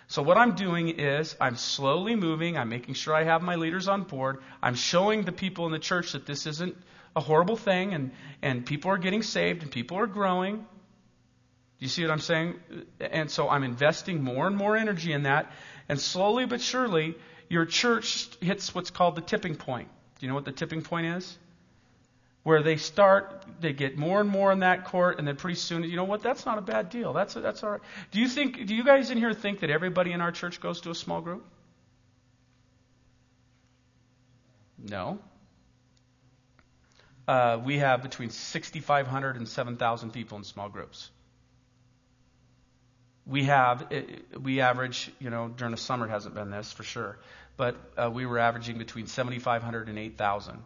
So 0.07 0.21
what 0.23 0.38
I'm 0.38 0.55
doing 0.55 0.88
is 0.89 1.35
I'm 1.39 1.57
slowly 1.57 2.15
moving. 2.15 2.57
I'm 2.57 2.69
making 2.69 2.95
sure 2.95 3.13
I 3.13 3.25
have 3.25 3.43
my 3.43 3.55
leaders 3.55 3.88
on 3.88 4.03
board. 4.03 4.41
I'm 4.63 4.75
showing 4.75 5.23
the 5.23 5.31
people 5.33 5.65
in 5.65 5.73
the 5.73 5.79
church 5.79 6.13
that 6.13 6.25
this 6.25 6.47
isn't 6.47 6.75
a 7.15 7.19
horrible 7.19 7.57
thing, 7.57 7.93
and, 7.93 8.11
and 8.41 8.65
people 8.65 8.89
are 8.89 8.97
getting 8.97 9.21
saved, 9.21 9.63
and 9.63 9.71
people 9.71 9.97
are 9.97 10.07
growing. 10.07 10.55
Do 10.57 10.65
you 11.85 11.89
see 11.89 12.03
what 12.03 12.11
I'm 12.11 12.19
saying? 12.19 12.55
And 12.99 13.29
so 13.29 13.49
I'm 13.49 13.63
investing 13.63 14.23
more 14.23 14.47
and 14.47 14.55
more 14.55 14.77
energy 14.77 15.11
in 15.11 15.23
that. 15.23 15.51
And 15.88 15.99
slowly 15.99 16.45
but 16.45 16.61
surely, 16.61 17.15
your 17.50 17.65
church 17.65 18.29
hits 18.39 18.74
what's 18.74 18.91
called 18.91 19.15
the 19.15 19.22
tipping 19.22 19.56
point. 19.56 19.89
Do 20.20 20.25
you 20.25 20.29
know 20.29 20.36
what 20.36 20.46
the 20.46 20.51
tipping 20.51 20.82
point 20.82 21.08
is? 21.08 21.38
Where 22.44 22.63
they 22.63 22.77
start, 22.77 23.44
they 23.60 23.74
get 23.74 23.98
more 23.98 24.22
and 24.22 24.29
more 24.29 24.51
in 24.51 24.60
that 24.60 24.86
court, 24.86 25.20
and 25.20 25.27
then 25.27 25.36
pretty 25.36 25.56
soon, 25.56 25.84
you 25.84 25.98
know 25.98 26.06
what? 26.06 26.24
That's 26.24 26.46
not 26.46 26.58
a 26.58 26.62
bad 26.62 26.89
deal. 26.89 27.12
That's 27.12 27.34
that's 27.34 27.63
all 27.63 27.72
right. 27.72 27.82
Do 28.12 28.20
you 28.20 28.29
think? 28.29 28.65
Do 28.65 28.74
you 28.74 28.84
guys 28.84 29.12
in 29.12 29.18
here 29.18 29.34
think 29.34 29.60
that 29.60 29.70
everybody 29.70 30.13
in 30.13 30.22
our 30.22 30.32
church 30.32 30.62
goes 30.62 30.82
to 30.82 30.91
a 30.91 30.96
small 30.96 31.22
group? 31.22 31.46
No. 34.77 35.20
Uh, 37.27 37.60
we 37.63 37.77
have 37.77 38.01
between 38.01 38.29
6,500 38.29 39.36
and 39.36 39.48
7,000 39.48 40.12
people 40.12 40.38
in 40.38 40.44
small 40.44 40.70
groups 40.70 41.12
we 43.29 43.43
have 43.43 43.88
we 44.41 44.59
average 44.59 45.12
you 45.19 45.29
know 45.29 45.48
during 45.48 45.71
the 45.71 45.77
summer 45.77 46.07
it 46.07 46.09
hasn't 46.09 46.33
been 46.33 46.50
this 46.50 46.71
for 46.71 46.83
sure 46.83 47.17
but 47.57 47.75
uh, 47.98 48.09
we 48.09 48.25
were 48.25 48.39
averaging 48.39 48.77
between 48.77 49.07
7500 49.07 49.88
and 49.88 50.00
8000 50.00 50.57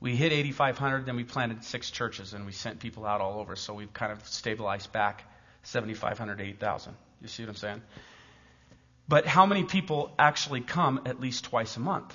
we 0.00 0.14
hit 0.14 0.32
8500 0.32 1.06
then 1.06 1.16
we 1.16 1.24
planted 1.24 1.64
six 1.64 1.90
churches 1.90 2.34
and 2.34 2.44
we 2.46 2.52
sent 2.52 2.78
people 2.80 3.06
out 3.06 3.20
all 3.20 3.40
over 3.40 3.56
so 3.56 3.74
we've 3.74 3.92
kind 3.92 4.12
of 4.12 4.26
stabilized 4.26 4.92
back 4.92 5.24
7500 5.62 6.40
8000 6.40 6.94
you 7.20 7.28
see 7.28 7.42
what 7.42 7.48
i'm 7.48 7.56
saying? 7.56 7.82
But 9.08 9.24
how 9.24 9.46
many 9.46 9.64
people 9.64 10.12
actually 10.18 10.60
come 10.60 11.00
at 11.06 11.18
least 11.18 11.46
twice 11.46 11.76
a 11.78 11.80
month? 11.80 12.14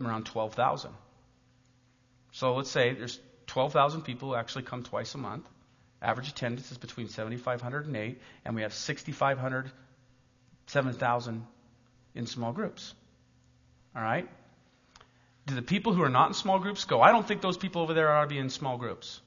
Around 0.00 0.26
12000 0.26 0.90
so 2.32 2.54
let's 2.54 2.70
say 2.70 2.92
there's 2.92 3.18
12,000 3.46 4.02
people 4.02 4.28
who 4.28 4.34
actually 4.34 4.62
come 4.64 4.82
twice 4.82 5.14
a 5.14 5.18
month 5.18 5.48
Average 6.00 6.28
attendance 6.28 6.70
is 6.70 6.78
between 6.78 7.08
7,500 7.08 7.86
and 7.86 7.96
8, 7.96 8.20
and 8.44 8.54
we 8.54 8.62
have 8.62 8.72
6,500, 8.72 9.70
7,000 10.66 11.46
in 12.14 12.26
small 12.26 12.52
groups. 12.52 12.94
All 13.96 14.02
right? 14.02 14.28
Do 15.46 15.54
the 15.54 15.62
people 15.62 15.92
who 15.92 16.02
are 16.02 16.08
not 16.10 16.28
in 16.28 16.34
small 16.34 16.58
groups 16.58 16.84
go, 16.84 17.00
I 17.00 17.10
don't 17.10 17.26
think 17.26 17.40
those 17.40 17.56
people 17.56 17.82
over 17.82 17.94
there 17.94 18.12
ought 18.12 18.22
to 18.22 18.28
be 18.28 18.38
in 18.38 18.50
small 18.50 18.76
groups? 18.76 19.20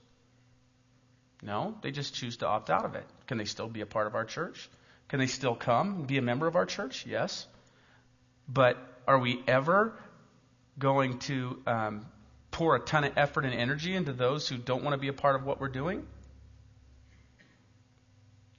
No, 1.42 1.75
they 1.82 1.92
just 1.92 2.13
choose 2.13 2.38
to 2.38 2.48
opt 2.48 2.70
out 2.70 2.86
of 2.86 2.96
it. 2.96 3.06
Can 3.28 3.38
they 3.38 3.46
still 3.46 3.68
be 3.68 3.82
a 3.82 3.86
part 3.86 4.08
of 4.08 4.16
our 4.16 4.25
church? 4.25 4.70
Can 5.10 5.20
they 5.20 5.28
still 5.28 5.56
come 5.56 5.96
and 5.96 6.08
be 6.08 6.18
a 6.20 6.22
member 6.22 6.48
of 6.48 6.56
our 6.56 6.66
church? 6.66 7.06
Yes. 7.06 7.48
But 8.48 8.78
are 9.08 9.18
we 9.18 9.44
ever 9.48 9.94
going 10.78 11.20
to 11.20 11.62
um, 11.66 12.06
pour 12.51 12.75
a 12.75 12.80
ton 12.80 13.04
of 13.04 13.18
effort 13.18 13.44
and 13.44 13.54
energy 13.54 13.96
into 13.96 14.13
those 14.13 14.48
who 14.48 14.58
don't 14.58 14.84
want 14.84 14.94
to 14.94 15.00
be 15.00 15.08
a 15.08 15.13
part 15.13 15.36
of 15.36 15.44
what 15.44 15.60
we're 15.60 15.68
doing? 15.68 16.06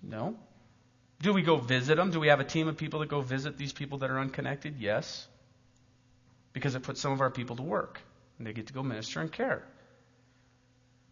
No. 0.03 0.37
Do 1.21 1.33
we 1.33 1.43
go 1.43 1.57
visit 1.57 1.97
them? 1.97 2.11
Do 2.11 2.19
we 2.19 2.29
have 2.29 2.41
a 2.41 2.45
team 2.45 2.69
of 2.69 2.77
people 2.77 3.01
that 3.01 3.09
go 3.09 3.21
visit 3.21 3.57
these 3.57 3.73
people 3.73 3.99
that 3.99 4.11
are 4.11 4.19
unconnected? 4.19 4.77
Yes. 4.79 5.27
Because 6.53 6.75
it 6.75 6.83
puts 6.83 7.01
some 7.01 7.13
of 7.13 7.21
our 7.21 7.31
people 7.31 7.57
to 7.57 7.63
work 7.63 8.01
and 8.39 8.47
they 8.47 8.53
get 8.53 8.67
to 8.67 8.73
go 8.73 8.83
minister 8.83 9.21
and 9.21 9.31
care. 9.31 9.65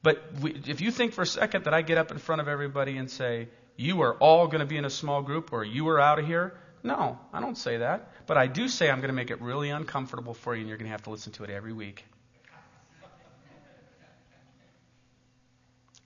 But 0.02 0.22
we, 0.40 0.60
if 0.66 0.80
you 0.80 0.90
think 0.90 1.12
for 1.12 1.22
a 1.22 1.26
second 1.26 1.64
that 1.64 1.74
I 1.74 1.82
get 1.82 1.98
up 1.98 2.10
in 2.10 2.18
front 2.18 2.40
of 2.40 2.48
everybody 2.48 2.96
and 2.96 3.10
say, 3.10 3.48
you 3.76 4.02
are 4.02 4.14
all 4.14 4.46
going 4.46 4.60
to 4.60 4.66
be 4.66 4.76
in 4.76 4.84
a 4.84 4.90
small 4.90 5.22
group 5.22 5.52
or 5.52 5.62
you 5.62 5.88
are 5.88 6.00
out 6.00 6.18
of 6.18 6.26
here, 6.26 6.54
no, 6.82 7.18
I 7.32 7.40
don't 7.40 7.56
say 7.56 7.78
that. 7.78 8.10
But 8.26 8.36
I 8.36 8.46
do 8.46 8.66
say 8.68 8.90
I'm 8.90 8.98
going 8.98 9.08
to 9.10 9.14
make 9.14 9.30
it 9.30 9.40
really 9.40 9.70
uncomfortable 9.70 10.34
for 10.34 10.54
you 10.54 10.60
and 10.60 10.68
you're 10.68 10.78
going 10.78 10.88
to 10.88 10.92
have 10.92 11.02
to 11.04 11.10
listen 11.10 11.32
to 11.34 11.44
it 11.44 11.50
every 11.50 11.72
week. 11.72 12.04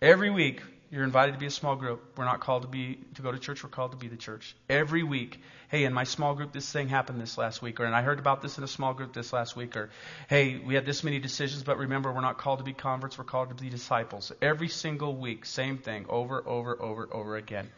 Every 0.03 0.31
week, 0.31 0.61
you're 0.91 1.05
invited 1.05 1.33
to 1.33 1.39
be 1.39 1.47
a 1.47 1.51
small 1.51 1.77
group. 1.77 2.03
We're 2.17 2.25
not 2.25 2.41
called 2.41 2.63
to 2.63 2.69
be 2.69 2.99
to 3.15 3.23
go 3.23 3.33
to 3.33 3.39
church. 3.39 3.63
We're 3.65 3.71
called 3.71 3.93
to 3.93 3.97
be 3.97 4.09
the 4.09 4.17
church. 4.17 4.55
Every 4.69 5.03
week, 5.03 5.41
hey, 5.69 5.85
in 5.85 5.93
my 5.93 6.05
small 6.05 6.35
group, 6.35 6.53
this 6.53 6.71
thing 6.71 6.89
happened 6.89 7.21
this 7.21 7.37
last 7.37 7.63
week, 7.63 7.81
or 7.81 7.85
and 7.85 7.95
I 7.95 8.03
heard 8.03 8.19
about 8.19 8.43
this 8.43 8.59
in 8.59 8.65
a 8.65 8.69
small 8.69 8.95
group 8.95 9.13
this 9.13 9.33
last 9.33 9.57
week, 9.57 9.77
or 9.77 9.91
hey, 10.29 10.57
we 10.57 10.75
had 10.75 10.87
this 10.87 11.03
many 11.03 11.19
decisions, 11.19 11.63
but 11.63 11.79
remember, 11.79 12.13
we're 12.13 12.21
not 12.21 12.39
called 12.39 12.59
to 12.59 12.65
be 12.65 12.73
converts. 12.73 13.19
We're 13.19 13.25
called 13.25 13.49
to 13.49 13.55
be 13.55 13.71
disciples. 13.71 14.33
Every 14.41 14.69
single 14.69 15.17
week, 15.17 15.47
same 15.47 15.79
thing, 15.79 16.07
over, 16.09 16.47
over, 16.47 16.81
over, 16.81 17.09
over 17.13 17.37
again. 17.37 17.69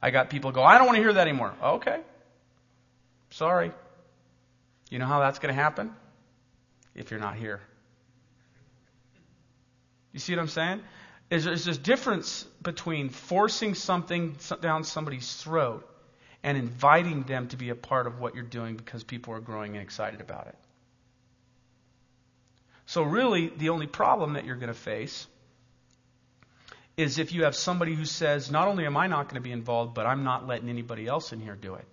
I 0.00 0.10
got 0.10 0.30
people 0.30 0.50
go, 0.50 0.62
I 0.62 0.78
don't 0.78 0.86
want 0.86 0.96
to 0.96 1.02
hear 1.02 1.12
that 1.12 1.28
anymore. 1.28 1.54
Okay, 1.62 2.00
sorry. 3.30 3.72
You 4.90 4.98
know 4.98 5.06
how 5.06 5.20
that's 5.20 5.38
going 5.38 5.54
to 5.54 5.60
happen? 5.60 5.94
If 6.94 7.10
you're 7.10 7.20
not 7.20 7.36
here. 7.36 7.60
You 10.12 10.20
see 10.20 10.34
what 10.34 10.42
I'm 10.42 10.48
saying? 10.48 10.82
Is 11.32 11.44
there's 11.44 11.64
this 11.64 11.78
difference 11.78 12.44
between 12.60 13.08
forcing 13.08 13.74
something 13.74 14.36
down 14.60 14.84
somebody's 14.84 15.34
throat 15.36 15.88
and 16.42 16.58
inviting 16.58 17.22
them 17.22 17.48
to 17.48 17.56
be 17.56 17.70
a 17.70 17.74
part 17.74 18.06
of 18.06 18.20
what 18.20 18.34
you're 18.34 18.44
doing 18.44 18.76
because 18.76 19.02
people 19.02 19.32
are 19.32 19.40
growing 19.40 19.72
and 19.72 19.82
excited 19.82 20.20
about 20.20 20.48
it. 20.48 20.56
So, 22.84 23.02
really, 23.02 23.48
the 23.48 23.70
only 23.70 23.86
problem 23.86 24.34
that 24.34 24.44
you're 24.44 24.56
going 24.56 24.68
to 24.68 24.78
face 24.78 25.26
is 26.98 27.18
if 27.18 27.32
you 27.32 27.44
have 27.44 27.56
somebody 27.56 27.94
who 27.94 28.04
says, 28.04 28.50
Not 28.50 28.68
only 28.68 28.84
am 28.84 28.98
I 28.98 29.06
not 29.06 29.30
going 29.30 29.36
to 29.36 29.40
be 29.40 29.52
involved, 29.52 29.94
but 29.94 30.04
I'm 30.04 30.24
not 30.24 30.46
letting 30.46 30.68
anybody 30.68 31.06
else 31.06 31.32
in 31.32 31.40
here 31.40 31.56
do 31.56 31.76
it. 31.76 31.86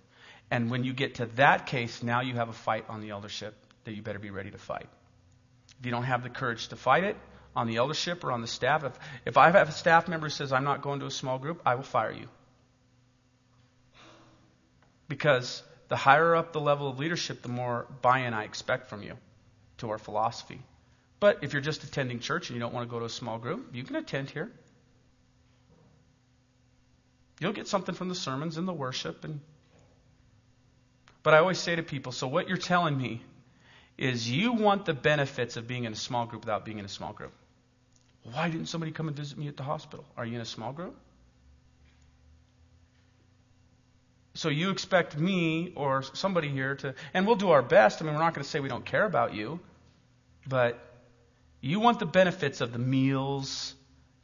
And 0.51 0.69
when 0.69 0.83
you 0.83 0.91
get 0.91 1.15
to 1.15 1.27
that 1.37 1.67
case, 1.67 2.03
now 2.03 2.19
you 2.19 2.33
have 2.33 2.49
a 2.49 2.53
fight 2.53 2.83
on 2.89 2.99
the 2.99 3.11
eldership 3.11 3.55
that 3.85 3.93
you 3.93 4.01
better 4.01 4.19
be 4.19 4.31
ready 4.31 4.51
to 4.51 4.57
fight. 4.57 4.89
If 5.79 5.85
you 5.85 5.91
don't 5.91 6.03
have 6.03 6.23
the 6.23 6.29
courage 6.29 6.67
to 6.69 6.75
fight 6.75 7.05
it, 7.05 7.15
on 7.55 7.67
the 7.67 7.77
eldership 7.77 8.23
or 8.23 8.31
on 8.31 8.41
the 8.41 8.47
staff. 8.47 8.83
If, 8.83 8.99
if 9.25 9.37
I 9.37 9.49
have 9.49 9.69
a 9.69 9.71
staff 9.71 10.07
member 10.07 10.27
who 10.27 10.31
says, 10.31 10.51
I'm 10.51 10.63
not 10.63 10.81
going 10.81 10.99
to 11.01 11.05
a 11.05 11.11
small 11.11 11.39
group, 11.39 11.61
I 11.65 11.75
will 11.75 11.83
fire 11.83 12.11
you. 12.11 12.27
Because 15.07 15.63
the 15.87 15.95
higher 15.95 16.35
up 16.35 16.53
the 16.53 16.61
level 16.61 16.87
of 16.87 16.99
leadership, 16.99 17.41
the 17.41 17.49
more 17.49 17.87
buy 18.01 18.19
in 18.19 18.33
I 18.33 18.43
expect 18.43 18.89
from 18.89 19.03
you 19.03 19.17
to 19.77 19.89
our 19.89 19.97
philosophy. 19.97 20.61
But 21.19 21.43
if 21.43 21.53
you're 21.53 21.61
just 21.61 21.83
attending 21.83 22.19
church 22.19 22.49
and 22.49 22.55
you 22.55 22.59
don't 22.59 22.73
want 22.73 22.87
to 22.87 22.91
go 22.91 22.99
to 22.99 23.05
a 23.05 23.09
small 23.09 23.39
group, 23.39 23.73
you 23.73 23.83
can 23.83 23.95
attend 23.95 24.29
here. 24.29 24.51
You'll 27.39 27.53
get 27.53 27.67
something 27.67 27.95
from 27.95 28.09
the 28.09 28.15
sermons 28.15 28.57
and 28.57 28.67
the 28.67 28.73
worship 28.73 29.23
and 29.23 29.39
but 31.21 31.33
I 31.33 31.39
always 31.39 31.59
say 31.59 31.75
to 31.75 31.83
people, 31.83 32.11
so 32.11 32.27
what 32.27 32.47
you're 32.47 32.57
telling 32.57 32.97
me 32.97 33.21
is 33.99 34.31
you 34.31 34.53
want 34.53 34.85
the 34.85 34.93
benefits 34.93 35.57
of 35.57 35.67
being 35.67 35.83
in 35.83 35.91
a 35.91 35.95
small 35.95 36.25
group 36.25 36.43
without 36.43 36.63
being 36.63 36.79
in 36.79 36.85
a 36.85 36.89
small 36.89 37.11
group. 37.11 37.33
Why 38.23 38.49
didn't 38.49 38.67
somebody 38.67 38.93
come 38.93 39.09
and 39.09 39.17
visit 39.17 39.37
me 39.37 39.49
at 39.49 39.57
the 39.57 39.63
hospital? 39.63 40.05
Are 40.15 40.25
you 40.25 40.35
in 40.35 40.41
a 40.41 40.45
small 40.45 40.71
group? 40.71 40.95
So 44.35 44.47
you 44.47 44.69
expect 44.69 45.17
me 45.17 45.73
or 45.75 46.01
somebody 46.01 46.47
here 46.47 46.75
to, 46.75 46.95
and 47.13 47.27
we'll 47.27 47.35
do 47.35 47.49
our 47.49 47.61
best. 47.61 48.01
I 48.01 48.05
mean, 48.05 48.13
we're 48.13 48.21
not 48.21 48.33
going 48.33 48.43
to 48.43 48.49
say 48.49 48.61
we 48.61 48.69
don't 48.69 48.85
care 48.85 49.03
about 49.03 49.33
you, 49.33 49.59
but 50.47 50.79
you 51.59 51.81
want 51.81 51.99
the 51.99 52.05
benefits 52.05 52.61
of 52.61 52.71
the 52.71 52.79
meals 52.79 53.75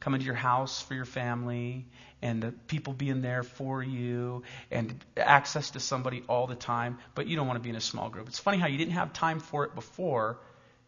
coming 0.06 0.20
to 0.20 0.24
your 0.24 0.36
house 0.36 0.80
for 0.80 0.94
your 0.94 1.04
family 1.04 1.84
and 2.22 2.40
the 2.40 2.52
people 2.68 2.92
being 2.92 3.22
there 3.22 3.42
for 3.42 3.82
you 3.82 4.44
and 4.70 5.04
access 5.16 5.70
to 5.70 5.80
somebody 5.80 6.22
all 6.28 6.46
the 6.46 6.54
time, 6.54 6.98
but 7.16 7.26
you 7.26 7.34
don't 7.34 7.48
want 7.48 7.56
to 7.56 7.60
be 7.60 7.70
in 7.70 7.74
a 7.74 7.80
small 7.80 8.08
group. 8.08 8.28
It's 8.28 8.38
funny 8.38 8.58
how 8.58 8.68
you 8.68 8.78
didn't 8.78 8.92
have 8.92 9.12
time 9.12 9.40
for 9.40 9.64
it 9.64 9.74
before 9.74 10.38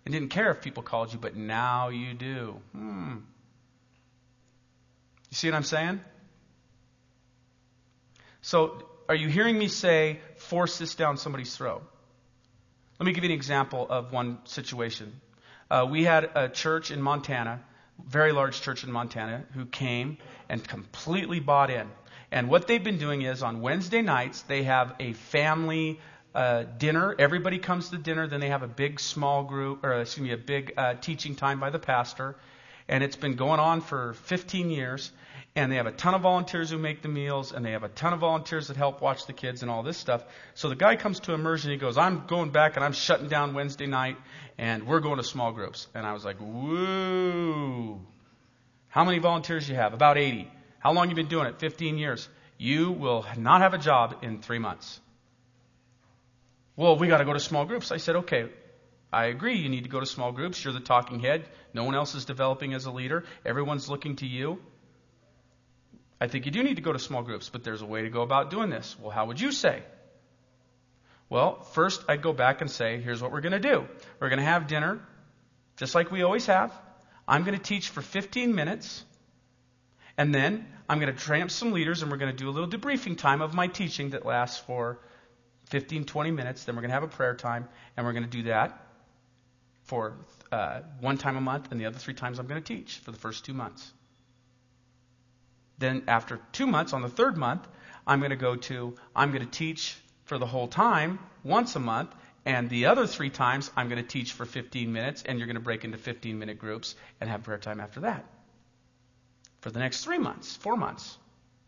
and 0.05 0.15
didn't 0.15 0.29
care 0.29 0.53
if 0.53 0.63
people 0.63 0.85
called 0.85 1.13
you, 1.13 1.19
but 1.19 1.35
now 1.35 1.89
you 1.89 2.15
do. 2.15 2.61
Hmm. 2.71 3.17
You 5.31 5.35
see 5.35 5.51
what 5.51 5.57
I'm 5.57 5.65
saying? 5.65 6.01
So, 8.41 8.85
are 9.09 9.17
you 9.17 9.27
hearing 9.27 9.59
me 9.59 9.67
say, 9.67 10.21
force 10.37 10.79
this 10.79 10.95
down 10.95 11.17
somebody's 11.17 11.57
throat? 11.57 11.83
Let 13.01 13.07
me 13.07 13.13
give 13.13 13.25
you 13.25 13.31
an 13.31 13.35
example 13.35 13.85
of 13.91 14.13
one 14.13 14.39
situation. 14.45 15.21
Uh, 15.69 15.89
we 15.91 16.05
had 16.05 16.31
a 16.37 16.49
church 16.49 16.93
in 16.93 17.03
Montana 17.03 17.65
very 18.07 18.33
large 18.33 18.61
church 18.61 18.85
in 18.85 18.93
Montana 18.93 19.45
who 19.55 19.67
came 19.67 20.19
and 20.49 20.67
completely 20.67 21.41
bought 21.41 21.71
in. 21.71 21.89
And 22.31 22.49
what 22.49 22.67
they've 22.67 22.83
been 22.83 22.99
doing 22.99 23.23
is 23.23 23.43
on 23.43 23.61
Wednesday 23.61 24.03
nights, 24.03 24.43
they 24.43 24.65
have 24.65 24.95
a 25.01 25.15
family 25.15 25.99
uh, 26.35 26.65
dinner. 26.77 27.15
Everybody 27.19 27.59
comes 27.59 27.89
to 27.91 27.99
dinner. 27.99 28.27
Then 28.27 28.41
they 28.41 28.51
have 28.51 28.63
a 28.63 28.69
big 28.69 29.01
small 29.01 29.45
group, 29.45 29.85
or 29.85 30.01
excuse 30.01 30.25
me, 30.25 30.33
a 30.33 30.37
big 30.37 30.75
uh, 30.77 30.95
teaching 30.95 31.35
time 31.35 31.59
by 31.59 31.71
the 31.71 31.79
pastor. 31.79 32.37
And 32.87 33.03
it's 33.03 33.17
been 33.17 33.35
going 33.35 33.61
on 33.61 33.81
for 33.81 34.15
15 34.15 34.71
years. 34.71 35.11
And 35.59 35.73
they 35.73 35.77
have 35.77 35.87
a 35.87 35.93
ton 35.93 36.15
of 36.15 36.21
volunteers 36.21 36.71
who 36.71 36.79
make 36.79 37.03
the 37.03 37.09
meals, 37.09 37.51
and 37.51 37.67
they 37.67 37.73
have 37.73 37.83
a 37.83 37.89
ton 37.89 38.13
of 38.13 38.21
volunteers 38.21 38.69
that 38.69 38.77
help 38.77 39.01
watch 39.01 39.27
the 39.27 39.33
kids 39.33 39.63
and 39.63 39.71
all 39.73 39.83
this 39.83 39.97
stuff. 39.97 40.23
So 40.55 40.69
the 40.69 40.77
guy 40.77 40.95
comes 40.95 41.19
to 41.21 41.33
immersion. 41.33 41.73
He 41.73 41.79
goes, 41.79 41.99
"I'm 41.99 42.29
going 42.29 42.51
back, 42.51 42.77
and 42.77 42.85
I'm 42.85 42.93
shutting 42.93 43.27
down 43.27 43.55
Wednesday 43.55 43.89
night, 43.89 44.19
and 44.57 44.87
we're 44.87 45.01
going 45.01 45.17
to 45.17 45.25
small 45.25 45.51
groups." 45.51 45.89
And 45.97 46.07
I 46.07 46.13
was 46.13 46.25
like, 46.25 46.37
"Woo! 46.39 48.01
How 48.87 49.05
many 49.05 49.19
volunteers 49.19 49.69
you 49.69 49.75
have? 49.75 49.95
About 49.95 50.17
80. 50.17 50.49
How 50.79 50.93
long 50.93 51.09
you 51.09 51.17
been 51.17 51.27
doing 51.27 51.49
it? 51.49 51.59
15 51.59 51.99
years. 51.99 52.29
You 52.57 52.93
will 52.93 53.27
not 53.37 53.61
have 53.61 53.75
a 53.75 53.79
job 53.79 54.19
in 54.23 54.41
three 54.41 54.61
months." 54.61 55.01
Well, 56.77 56.97
we 56.97 57.09
got 57.09 57.19
to 57.19 57.25
go 57.25 57.33
to 57.33 57.41
small 57.41 57.65
groups. 57.65 57.91
I 57.91 57.97
said, 57.97 58.15
okay, 58.23 58.49
I 59.13 59.25
agree. 59.25 59.57
You 59.59 59.69
need 59.69 59.83
to 59.83 59.91
go 59.91 59.99
to 59.99 60.07
small 60.07 60.31
groups. 60.31 60.65
You're 60.65 60.73
the 60.73 60.79
talking 60.79 61.19
head. 61.19 61.49
No 61.75 61.83
one 61.83 61.97
else 61.97 62.15
is 62.15 62.25
developing 62.25 62.75
as 62.75 62.87
a 62.87 62.93
leader. 62.93 63.25
Everyone's 63.45 63.89
looking 63.89 64.15
to 64.17 64.27
you. 64.27 64.61
I 66.21 66.27
think 66.27 66.47
you 66.47 66.53
do 66.53 66.63
need 66.63 66.77
to 66.77 66.83
go 66.83 66.93
to 66.93 66.99
small 66.99 67.23
groups, 67.23 67.49
but 67.49 67.63
there's 67.63 67.83
a 67.83 67.87
way 67.87 68.03
to 68.03 68.11
go 68.11 68.23
about 68.23 68.51
doing 68.51 68.71
this. 68.71 68.97
Well, 68.99 69.11
how 69.11 69.27
would 69.27 69.41
you 69.41 69.53
say? 69.53 69.83
Well, 71.31 71.61
first 71.61 72.05
I'd 72.09 72.23
go 72.23 72.33
back 72.33 72.61
and 72.61 72.71
say, 72.71 73.01
here's 73.01 73.23
what 73.23 73.31
we're 73.31 73.41
going 73.41 73.53
to 73.53 73.61
do. 73.61 73.87
We're 74.19 74.29
going 74.29 74.41
to 74.41 74.45
have 74.45 74.67
dinner, 74.67 75.01
just 75.77 75.95
like 75.95 76.11
we 76.11 76.23
always 76.23 76.47
have. 76.47 76.73
I'm 77.27 77.45
going 77.45 77.57
to 77.57 77.63
teach 77.63 77.91
for 77.91 78.01
15 78.01 78.55
minutes, 78.55 79.05
and 80.17 80.35
then 80.35 80.67
I'm 80.89 80.99
going 80.99 81.15
to 81.15 81.19
train 81.19 81.49
some 81.51 81.73
leaders, 81.73 82.03
and 82.03 82.11
we're 82.11 82.17
going 82.17 82.33
to 82.33 82.37
do 82.37 82.49
a 82.49 82.51
little 82.51 82.69
debriefing 82.69 83.19
time 83.19 83.43
of 83.43 83.55
my 83.55 83.67
teaching 83.67 84.11
that 84.11 84.25
lasts 84.25 84.59
for 84.59 84.99
15, 85.67 86.05
20 86.05 86.31
minutes. 86.31 86.65
Then 86.65 86.75
we're 86.75 86.81
going 86.83 86.91
to 86.91 86.95
have 86.95 87.03
a 87.03 87.09
prayer 87.09 87.35
time, 87.35 87.69
and 87.97 88.07
we're 88.07 88.15
going 88.15 88.25
to 88.25 88.31
do 88.31 88.45
that 88.45 88.87
for 89.85 90.17
uh, 90.51 90.81
one 91.01 91.19
time 91.19 91.37
a 91.37 91.41
month, 91.41 91.71
and 91.71 91.81
the 91.81 91.87
other 91.87 91.99
three 91.99 92.15
times 92.15 92.39
I'm 92.39 92.47
going 92.47 92.63
to 92.63 92.75
teach 92.75 92.99
for 92.99 93.11
the 93.11 93.19
first 93.19 93.45
two 93.45 93.55
months. 93.55 93.93
Then, 95.79 96.05
after 96.09 96.41
two 96.53 96.67
months, 96.67 96.93
on 96.93 97.03
the 97.03 97.09
third 97.09 97.37
month, 97.37 97.67
I'm 98.07 98.21
going 98.21 98.31
to 98.31 98.37
go 98.37 98.57
to, 98.57 98.97
I'm 99.15 99.31
going 99.31 99.45
to 99.45 99.51
teach 99.51 99.97
for 100.25 100.39
the 100.39 100.47
whole 100.47 100.69
time 100.69 101.19
once 101.45 101.77
a 101.77 101.81
month, 101.81 102.15
and 102.45 102.69
the 102.69 102.87
other 102.87 103.07
three 103.07 103.31
times 103.31 103.71
I'm 103.77 103.89
going 103.89 104.03
to 104.03 104.09
teach 104.09 104.33
for 104.33 104.45
15 104.45 104.93
minutes, 104.93 105.23
and 105.25 105.39
you're 105.39 105.47
going 105.47 105.57
to 105.57 105.61
break 105.61 105.85
into 105.85 105.99
15 105.99 106.39
minute 106.39 106.59
groups 106.59 106.95
and 107.21 107.29
have 107.31 107.43
prayer 107.43 107.59
time 107.59 107.81
after 107.81 108.01
that. 108.01 108.25
For 109.61 109.71
the 109.71 109.79
next 109.79 110.05
three 110.05 110.19
months, 110.19 110.57
four 110.57 110.77
months. 110.77 111.19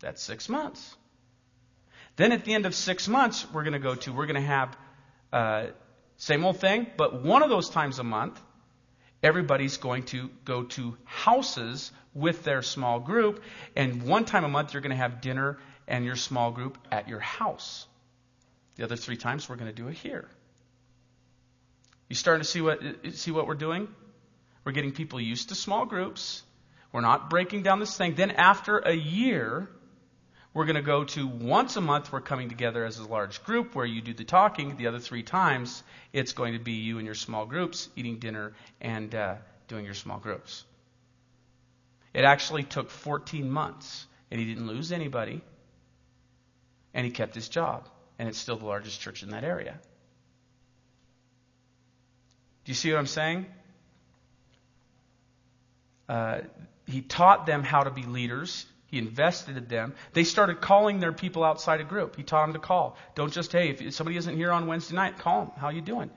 That's 0.00 0.22
six 0.22 0.48
months. 0.48 0.96
Then 2.16 2.32
at 2.32 2.44
the 2.44 2.54
end 2.54 2.66
of 2.66 2.74
six 2.74 3.08
months, 3.08 3.46
we're 3.52 3.62
going 3.62 3.74
to 3.74 3.78
go 3.78 3.94
to, 3.94 4.12
we're 4.12 4.26
going 4.26 4.40
to 4.40 4.48
have, 4.48 4.76
uh, 5.32 5.66
same 6.16 6.44
old 6.44 6.58
thing, 6.58 6.86
but 6.96 7.22
one 7.22 7.42
of 7.42 7.50
those 7.50 7.70
times 7.70 7.98
a 7.98 8.04
month, 8.04 8.40
everybody's 9.22 9.76
going 9.76 10.04
to 10.04 10.30
go 10.44 10.64
to 10.64 10.96
houses 11.04 11.92
with 12.14 12.42
their 12.44 12.62
small 12.62 13.00
group, 13.00 13.42
and 13.76 14.02
one 14.02 14.24
time 14.24 14.44
a 14.44 14.48
month, 14.48 14.74
you're 14.74 14.80
going 14.80 14.90
to 14.90 14.96
have 14.96 15.20
dinner 15.20 15.58
and 15.86 16.04
your 16.04 16.16
small 16.16 16.50
group 16.50 16.78
at 16.90 17.08
your 17.08 17.20
house. 17.20 17.86
The 18.76 18.84
other 18.84 18.96
three 18.96 19.16
times, 19.16 19.48
we're 19.48 19.56
going 19.56 19.70
to 19.70 19.76
do 19.76 19.88
it 19.88 19.94
here. 19.94 20.28
You 22.08 22.16
starting 22.16 22.42
to 22.42 22.48
see 22.48 22.60
what, 22.60 22.80
see 23.12 23.30
what 23.30 23.46
we're 23.46 23.54
doing? 23.54 23.88
We're 24.64 24.72
getting 24.72 24.92
people 24.92 25.20
used 25.20 25.50
to 25.50 25.54
small 25.54 25.86
groups. 25.86 26.42
We're 26.92 27.00
not 27.00 27.30
breaking 27.30 27.62
down 27.62 27.78
this 27.78 27.96
thing. 27.96 28.14
Then 28.14 28.32
after 28.32 28.78
a 28.78 28.92
year, 28.92 29.68
we're 30.52 30.64
going 30.64 30.76
to 30.76 30.82
go 30.82 31.04
to 31.04 31.26
once 31.26 31.76
a 31.76 31.80
month, 31.80 32.12
we're 32.12 32.20
coming 32.20 32.48
together 32.48 32.84
as 32.84 32.98
a 32.98 33.06
large 33.06 33.44
group 33.44 33.74
where 33.74 33.86
you 33.86 34.00
do 34.00 34.12
the 34.12 34.24
talking. 34.24 34.76
The 34.76 34.88
other 34.88 34.98
three 34.98 35.22
times, 35.22 35.82
it's 36.12 36.32
going 36.32 36.54
to 36.54 36.58
be 36.58 36.72
you 36.72 36.98
and 36.98 37.06
your 37.06 37.14
small 37.14 37.46
groups 37.46 37.88
eating 37.94 38.18
dinner 38.18 38.52
and 38.80 39.14
uh, 39.14 39.36
doing 39.68 39.84
your 39.84 39.94
small 39.94 40.18
groups. 40.18 40.64
It 42.12 42.24
actually 42.24 42.64
took 42.64 42.90
14 42.90 43.48
months, 43.48 44.06
and 44.30 44.40
he 44.40 44.46
didn't 44.46 44.66
lose 44.66 44.90
anybody, 44.90 45.40
and 46.92 47.06
he 47.06 47.12
kept 47.12 47.36
his 47.36 47.48
job, 47.48 47.88
and 48.18 48.28
it's 48.28 48.38
still 48.38 48.56
the 48.56 48.66
largest 48.66 49.00
church 49.00 49.22
in 49.22 49.30
that 49.30 49.44
area. 49.44 49.78
Do 52.64 52.70
you 52.70 52.74
see 52.74 52.90
what 52.90 52.98
I'm 52.98 53.06
saying? 53.06 53.46
Uh, 56.08 56.40
he 56.86 57.02
taught 57.02 57.46
them 57.46 57.62
how 57.62 57.84
to 57.84 57.90
be 57.90 58.02
leaders. 58.02 58.66
He 58.90 58.98
invested 58.98 59.56
in 59.56 59.66
them. 59.66 59.94
They 60.12 60.24
started 60.24 60.60
calling 60.60 60.98
their 60.98 61.12
people 61.12 61.44
outside 61.44 61.80
a 61.80 61.84
group. 61.84 62.16
He 62.16 62.24
taught 62.24 62.46
them 62.46 62.54
to 62.54 62.58
call. 62.58 62.96
Don't 63.14 63.32
just, 63.32 63.52
hey, 63.52 63.70
if 63.70 63.94
somebody 63.94 64.16
isn't 64.16 64.36
here 64.36 64.50
on 64.50 64.66
Wednesday 64.66 64.96
night, 64.96 65.18
call 65.18 65.44
them. 65.44 65.52
How 65.56 65.68
you 65.68 65.80
doing? 65.80 66.10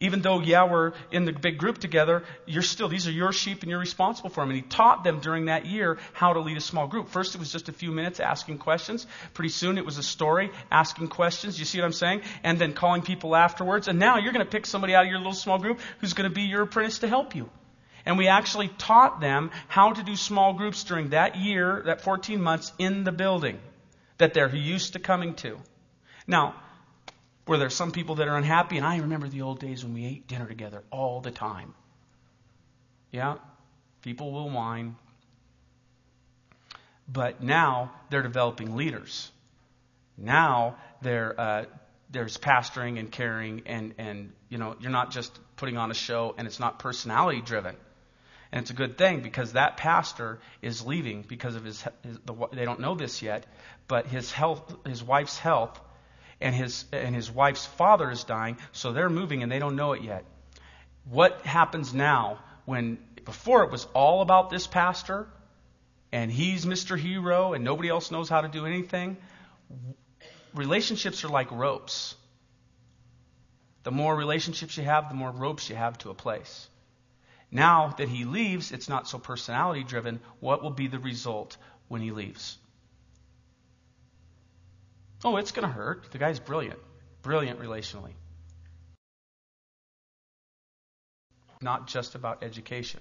Even 0.00 0.20
though, 0.20 0.40
yeah, 0.40 0.68
we're 0.68 0.94
in 1.12 1.24
the 1.24 1.32
big 1.32 1.58
group 1.58 1.78
together, 1.78 2.24
you're 2.44 2.62
still, 2.62 2.88
these 2.88 3.06
are 3.06 3.12
your 3.12 3.32
sheep 3.32 3.62
and 3.62 3.70
you're 3.70 3.78
responsible 3.78 4.30
for 4.30 4.40
them. 4.40 4.50
And 4.50 4.56
he 4.56 4.62
taught 4.62 5.04
them 5.04 5.20
during 5.20 5.44
that 5.44 5.64
year 5.64 5.96
how 6.12 6.32
to 6.32 6.40
lead 6.40 6.56
a 6.56 6.60
small 6.60 6.88
group. 6.88 7.08
First, 7.08 7.36
it 7.36 7.38
was 7.38 7.52
just 7.52 7.68
a 7.68 7.72
few 7.72 7.92
minutes 7.92 8.18
asking 8.18 8.58
questions. 8.58 9.06
Pretty 9.32 9.50
soon, 9.50 9.78
it 9.78 9.86
was 9.86 9.98
a 9.98 10.02
story 10.02 10.50
asking 10.72 11.06
questions. 11.06 11.56
You 11.56 11.64
see 11.64 11.78
what 11.78 11.84
I'm 11.84 11.92
saying? 11.92 12.22
And 12.42 12.58
then 12.58 12.72
calling 12.72 13.02
people 13.02 13.36
afterwards. 13.36 13.86
And 13.86 14.00
now 14.00 14.18
you're 14.18 14.32
going 14.32 14.44
to 14.44 14.50
pick 14.50 14.66
somebody 14.66 14.94
out 14.94 15.04
of 15.04 15.10
your 15.10 15.18
little 15.18 15.34
small 15.34 15.60
group 15.60 15.78
who's 16.00 16.14
going 16.14 16.28
to 16.28 16.34
be 16.34 16.42
your 16.42 16.62
apprentice 16.62 16.98
to 16.98 17.08
help 17.08 17.36
you. 17.36 17.48
And 18.04 18.18
we 18.18 18.28
actually 18.28 18.68
taught 18.68 19.20
them 19.20 19.50
how 19.68 19.92
to 19.92 20.02
do 20.02 20.16
small 20.16 20.54
groups 20.54 20.84
during 20.84 21.10
that 21.10 21.36
year, 21.36 21.82
that 21.86 22.00
14 22.00 22.40
months 22.40 22.72
in 22.78 23.04
the 23.04 23.12
building 23.12 23.60
that 24.18 24.34
they're 24.34 24.54
used 24.54 24.94
to 24.94 24.98
coming 24.98 25.34
to. 25.34 25.58
Now, 26.26 26.54
were 27.46 27.58
there 27.58 27.70
some 27.70 27.90
people 27.90 28.16
that 28.16 28.28
are 28.28 28.36
unhappy? 28.36 28.76
And 28.76 28.86
I 28.86 28.98
remember 28.98 29.28
the 29.28 29.42
old 29.42 29.60
days 29.60 29.84
when 29.84 29.94
we 29.94 30.04
ate 30.06 30.26
dinner 30.26 30.46
together 30.46 30.82
all 30.90 31.20
the 31.20 31.30
time. 31.30 31.74
Yeah, 33.10 33.36
people 34.02 34.32
will 34.32 34.48
whine. 34.48 34.96
But 37.08 37.42
now 37.42 37.92
they're 38.10 38.22
developing 38.22 38.76
leaders. 38.76 39.30
Now 40.16 40.76
uh, 41.04 41.64
there's 42.10 42.38
pastoring 42.38 42.98
and 42.98 43.10
caring, 43.10 43.62
and, 43.66 43.94
and 43.98 44.32
you 44.48 44.58
know, 44.58 44.76
you're 44.80 44.90
not 44.90 45.10
just 45.10 45.36
putting 45.56 45.76
on 45.76 45.90
a 45.90 45.94
show, 45.94 46.34
and 46.38 46.46
it's 46.46 46.60
not 46.60 46.78
personality 46.78 47.40
driven. 47.40 47.76
And 48.52 48.62
it's 48.62 48.70
a 48.70 48.74
good 48.74 48.98
thing 48.98 49.20
because 49.20 49.54
that 49.54 49.78
pastor 49.78 50.38
is 50.60 50.84
leaving 50.84 51.22
because 51.22 51.56
of 51.56 51.64
his, 51.64 51.82
his 52.02 52.18
the, 52.26 52.34
they 52.52 52.66
don't 52.66 52.80
know 52.80 52.94
this 52.94 53.22
yet, 53.22 53.46
but 53.88 54.06
his 54.06 54.30
health, 54.30 54.76
his 54.86 55.02
wife's 55.02 55.38
health, 55.38 55.80
and 56.38 56.54
his, 56.54 56.84
and 56.92 57.14
his 57.14 57.30
wife's 57.30 57.64
father 57.64 58.10
is 58.10 58.24
dying, 58.24 58.58
so 58.72 58.92
they're 58.92 59.08
moving 59.08 59.42
and 59.42 59.50
they 59.50 59.58
don't 59.58 59.76
know 59.76 59.92
it 59.92 60.02
yet. 60.02 60.24
What 61.04 61.40
happens 61.46 61.94
now 61.94 62.40
when, 62.66 62.98
before 63.24 63.64
it 63.64 63.70
was 63.70 63.86
all 63.94 64.20
about 64.20 64.50
this 64.50 64.66
pastor, 64.66 65.26
and 66.12 66.30
he's 66.30 66.66
Mr. 66.66 66.98
Hero, 66.98 67.54
and 67.54 67.64
nobody 67.64 67.88
else 67.88 68.10
knows 68.10 68.28
how 68.28 68.42
to 68.42 68.48
do 68.48 68.66
anything? 68.66 69.16
Relationships 70.54 71.24
are 71.24 71.28
like 71.28 71.50
ropes. 71.50 72.14
The 73.84 73.90
more 73.90 74.14
relationships 74.14 74.76
you 74.76 74.84
have, 74.84 75.08
the 75.08 75.14
more 75.14 75.30
ropes 75.30 75.70
you 75.70 75.76
have 75.76 75.96
to 75.98 76.10
a 76.10 76.14
place. 76.14 76.68
Now 77.52 77.94
that 77.98 78.08
he 78.08 78.24
leaves, 78.24 78.72
it's 78.72 78.88
not 78.88 79.06
so 79.06 79.18
personality 79.18 79.84
driven. 79.84 80.20
What 80.40 80.62
will 80.62 80.70
be 80.70 80.88
the 80.88 80.98
result 80.98 81.58
when 81.88 82.00
he 82.00 82.10
leaves? 82.10 82.56
Oh, 85.22 85.36
it's 85.36 85.52
going 85.52 85.68
to 85.68 85.72
hurt. 85.72 86.10
The 86.10 86.18
guy's 86.18 86.40
brilliant. 86.40 86.78
Brilliant 87.20 87.60
relationally. 87.60 88.12
Not 91.60 91.86
just 91.86 92.14
about 92.14 92.42
education. 92.42 93.00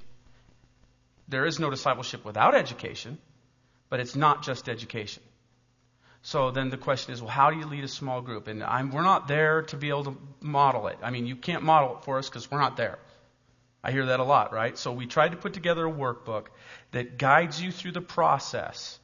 There 1.29 1.45
is 1.45 1.57
no 1.57 1.69
discipleship 1.69 2.25
without 2.25 2.53
education, 2.53 3.17
but 3.89 4.01
it's 4.01 4.17
not 4.17 4.43
just 4.43 4.67
education. 4.67 5.23
So 6.23 6.51
then 6.51 6.69
the 6.69 6.77
question 6.77 7.13
is, 7.13 7.21
well, 7.21 7.31
how 7.31 7.49
do 7.51 7.57
you 7.57 7.65
lead 7.65 7.85
a 7.85 7.87
small 7.87 8.21
group? 8.21 8.47
And 8.47 8.63
I'm, 8.63 8.91
we're 8.91 9.01
not 9.01 9.29
there 9.29 9.63
to 9.63 9.77
be 9.77 9.89
able 9.89 10.03
to 10.03 10.17
model 10.41 10.87
it. 10.87 10.99
I 11.01 11.09
mean, 11.09 11.25
you 11.25 11.37
can't 11.37 11.63
model 11.63 11.97
it 11.97 12.03
for 12.03 12.19
us 12.19 12.29
because 12.29 12.51
we're 12.51 12.59
not 12.59 12.75
there. 12.75 12.99
I 13.83 13.91
hear 13.91 14.07
that 14.07 14.19
a 14.19 14.23
lot, 14.23 14.53
right? 14.53 14.77
So 14.77 14.91
we 14.91 15.07
tried 15.07 15.31
to 15.31 15.37
put 15.37 15.53
together 15.53 15.85
a 15.87 15.91
workbook 15.91 16.47
that 16.91 17.17
guides 17.17 17.61
you 17.61 17.71
through 17.71 17.93
the 17.93 18.01
process 18.01 18.99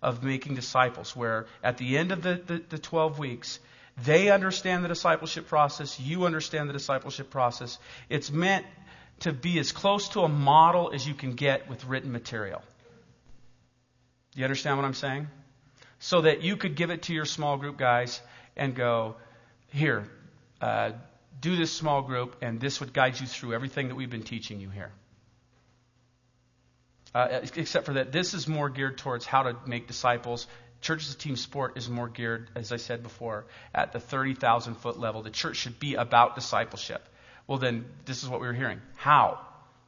of 0.00 0.22
making 0.22 0.54
disciples, 0.54 1.14
where 1.14 1.46
at 1.62 1.78
the 1.78 1.98
end 1.98 2.12
of 2.12 2.22
the, 2.22 2.40
the, 2.46 2.62
the 2.70 2.78
12 2.78 3.18
weeks, 3.18 3.60
they 4.04 4.30
understand 4.30 4.84
the 4.84 4.88
discipleship 4.88 5.48
process, 5.48 6.00
you 6.00 6.24
understand 6.24 6.68
the 6.68 6.72
discipleship 6.72 7.30
process. 7.30 7.78
It's 8.08 8.30
meant 8.30 8.66
to 9.20 9.32
be 9.32 9.58
as 9.58 9.70
close 9.70 10.08
to 10.10 10.22
a 10.22 10.28
model 10.28 10.92
as 10.92 11.06
you 11.06 11.14
can 11.14 11.34
get 11.34 11.68
with 11.68 11.84
written 11.84 12.10
material. 12.10 12.62
Do 14.32 14.40
you 14.40 14.44
understand 14.44 14.78
what 14.78 14.86
I'm 14.86 14.94
saying? 14.94 15.28
So 15.98 16.22
that 16.22 16.42
you 16.42 16.56
could 16.56 16.74
give 16.74 16.90
it 16.90 17.02
to 17.02 17.14
your 17.14 17.26
small 17.26 17.58
group 17.58 17.76
guys 17.76 18.20
and 18.56 18.74
go, 18.74 19.16
here, 19.72 20.08
uh, 20.60 20.92
do 21.40 21.56
this 21.56 21.72
small 21.72 22.02
group, 22.02 22.36
and 22.42 22.60
this 22.60 22.80
would 22.80 22.92
guide 22.92 23.18
you 23.20 23.26
through 23.26 23.54
everything 23.54 23.88
that 23.88 23.94
we've 23.94 24.10
been 24.10 24.22
teaching 24.22 24.60
you 24.60 24.70
here. 24.70 24.92
Uh, 27.14 27.40
except 27.56 27.84
for 27.84 27.94
that, 27.94 28.10
this 28.10 28.32
is 28.32 28.48
more 28.48 28.70
geared 28.70 28.96
towards 28.96 29.26
how 29.26 29.42
to 29.42 29.56
make 29.66 29.86
disciples 29.86 30.46
Church 30.82 31.06
as 31.06 31.14
a 31.14 31.16
team 31.16 31.36
sport 31.36 31.76
is 31.76 31.88
more 31.88 32.08
geared, 32.08 32.50
as 32.56 32.72
I 32.72 32.76
said 32.76 33.04
before, 33.04 33.46
at 33.72 33.92
the 33.92 34.00
30,000 34.00 34.74
foot 34.74 34.98
level. 34.98 35.22
The 35.22 35.30
church 35.30 35.56
should 35.56 35.78
be 35.78 35.94
about 35.94 36.34
discipleship. 36.34 37.08
Well, 37.46 37.58
then, 37.58 37.84
this 38.04 38.24
is 38.24 38.28
what 38.28 38.40
we 38.40 38.48
were 38.48 38.52
hearing. 38.52 38.80
How? 38.96 39.38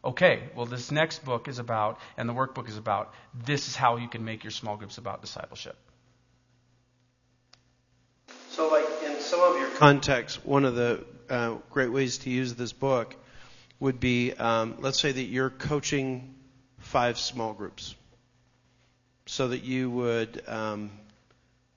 Okay, 0.04 0.44
well, 0.54 0.66
this 0.66 0.92
next 0.92 1.24
book 1.24 1.48
is 1.48 1.59
about, 1.59 1.98
and 2.16 2.28
the 2.28 2.33
workbook 2.33 2.68
is 2.68 2.76
about, 2.76 3.12
this 3.44 3.66
is 3.66 3.74
how 3.74 3.96
you 3.96 4.09
can 4.09 4.24
make 4.24 4.44
your 4.44 4.52
small 4.52 4.76
groups 4.76 4.96
about 4.96 5.20
discipleship. 5.20 5.76
So, 8.50 8.68
like 8.68 8.87
in 9.04 9.20
some 9.20 9.40
of 9.40 9.59
your 9.59 9.70
contexts, 9.70 10.44
one 10.44 10.64
of 10.64 10.76
the 10.76 11.04
uh, 11.31 11.57
great 11.71 11.93
ways 11.93 12.19
to 12.19 12.31
use 12.31 12.55
this 12.55 12.73
book 12.73 13.17
would 13.81 14.01
be 14.01 14.33
um, 14.33 14.77
let's 14.81 15.01
say 15.01 15.13
that 15.13 15.25
you're 15.25 15.51
coaching 15.51 16.35
five 16.79 17.19
small 17.19 17.53
groups. 17.53 17.95
So 19.27 19.49
that 19.49 19.65
you 19.65 19.91
would 19.91 20.43
um, 20.47 20.91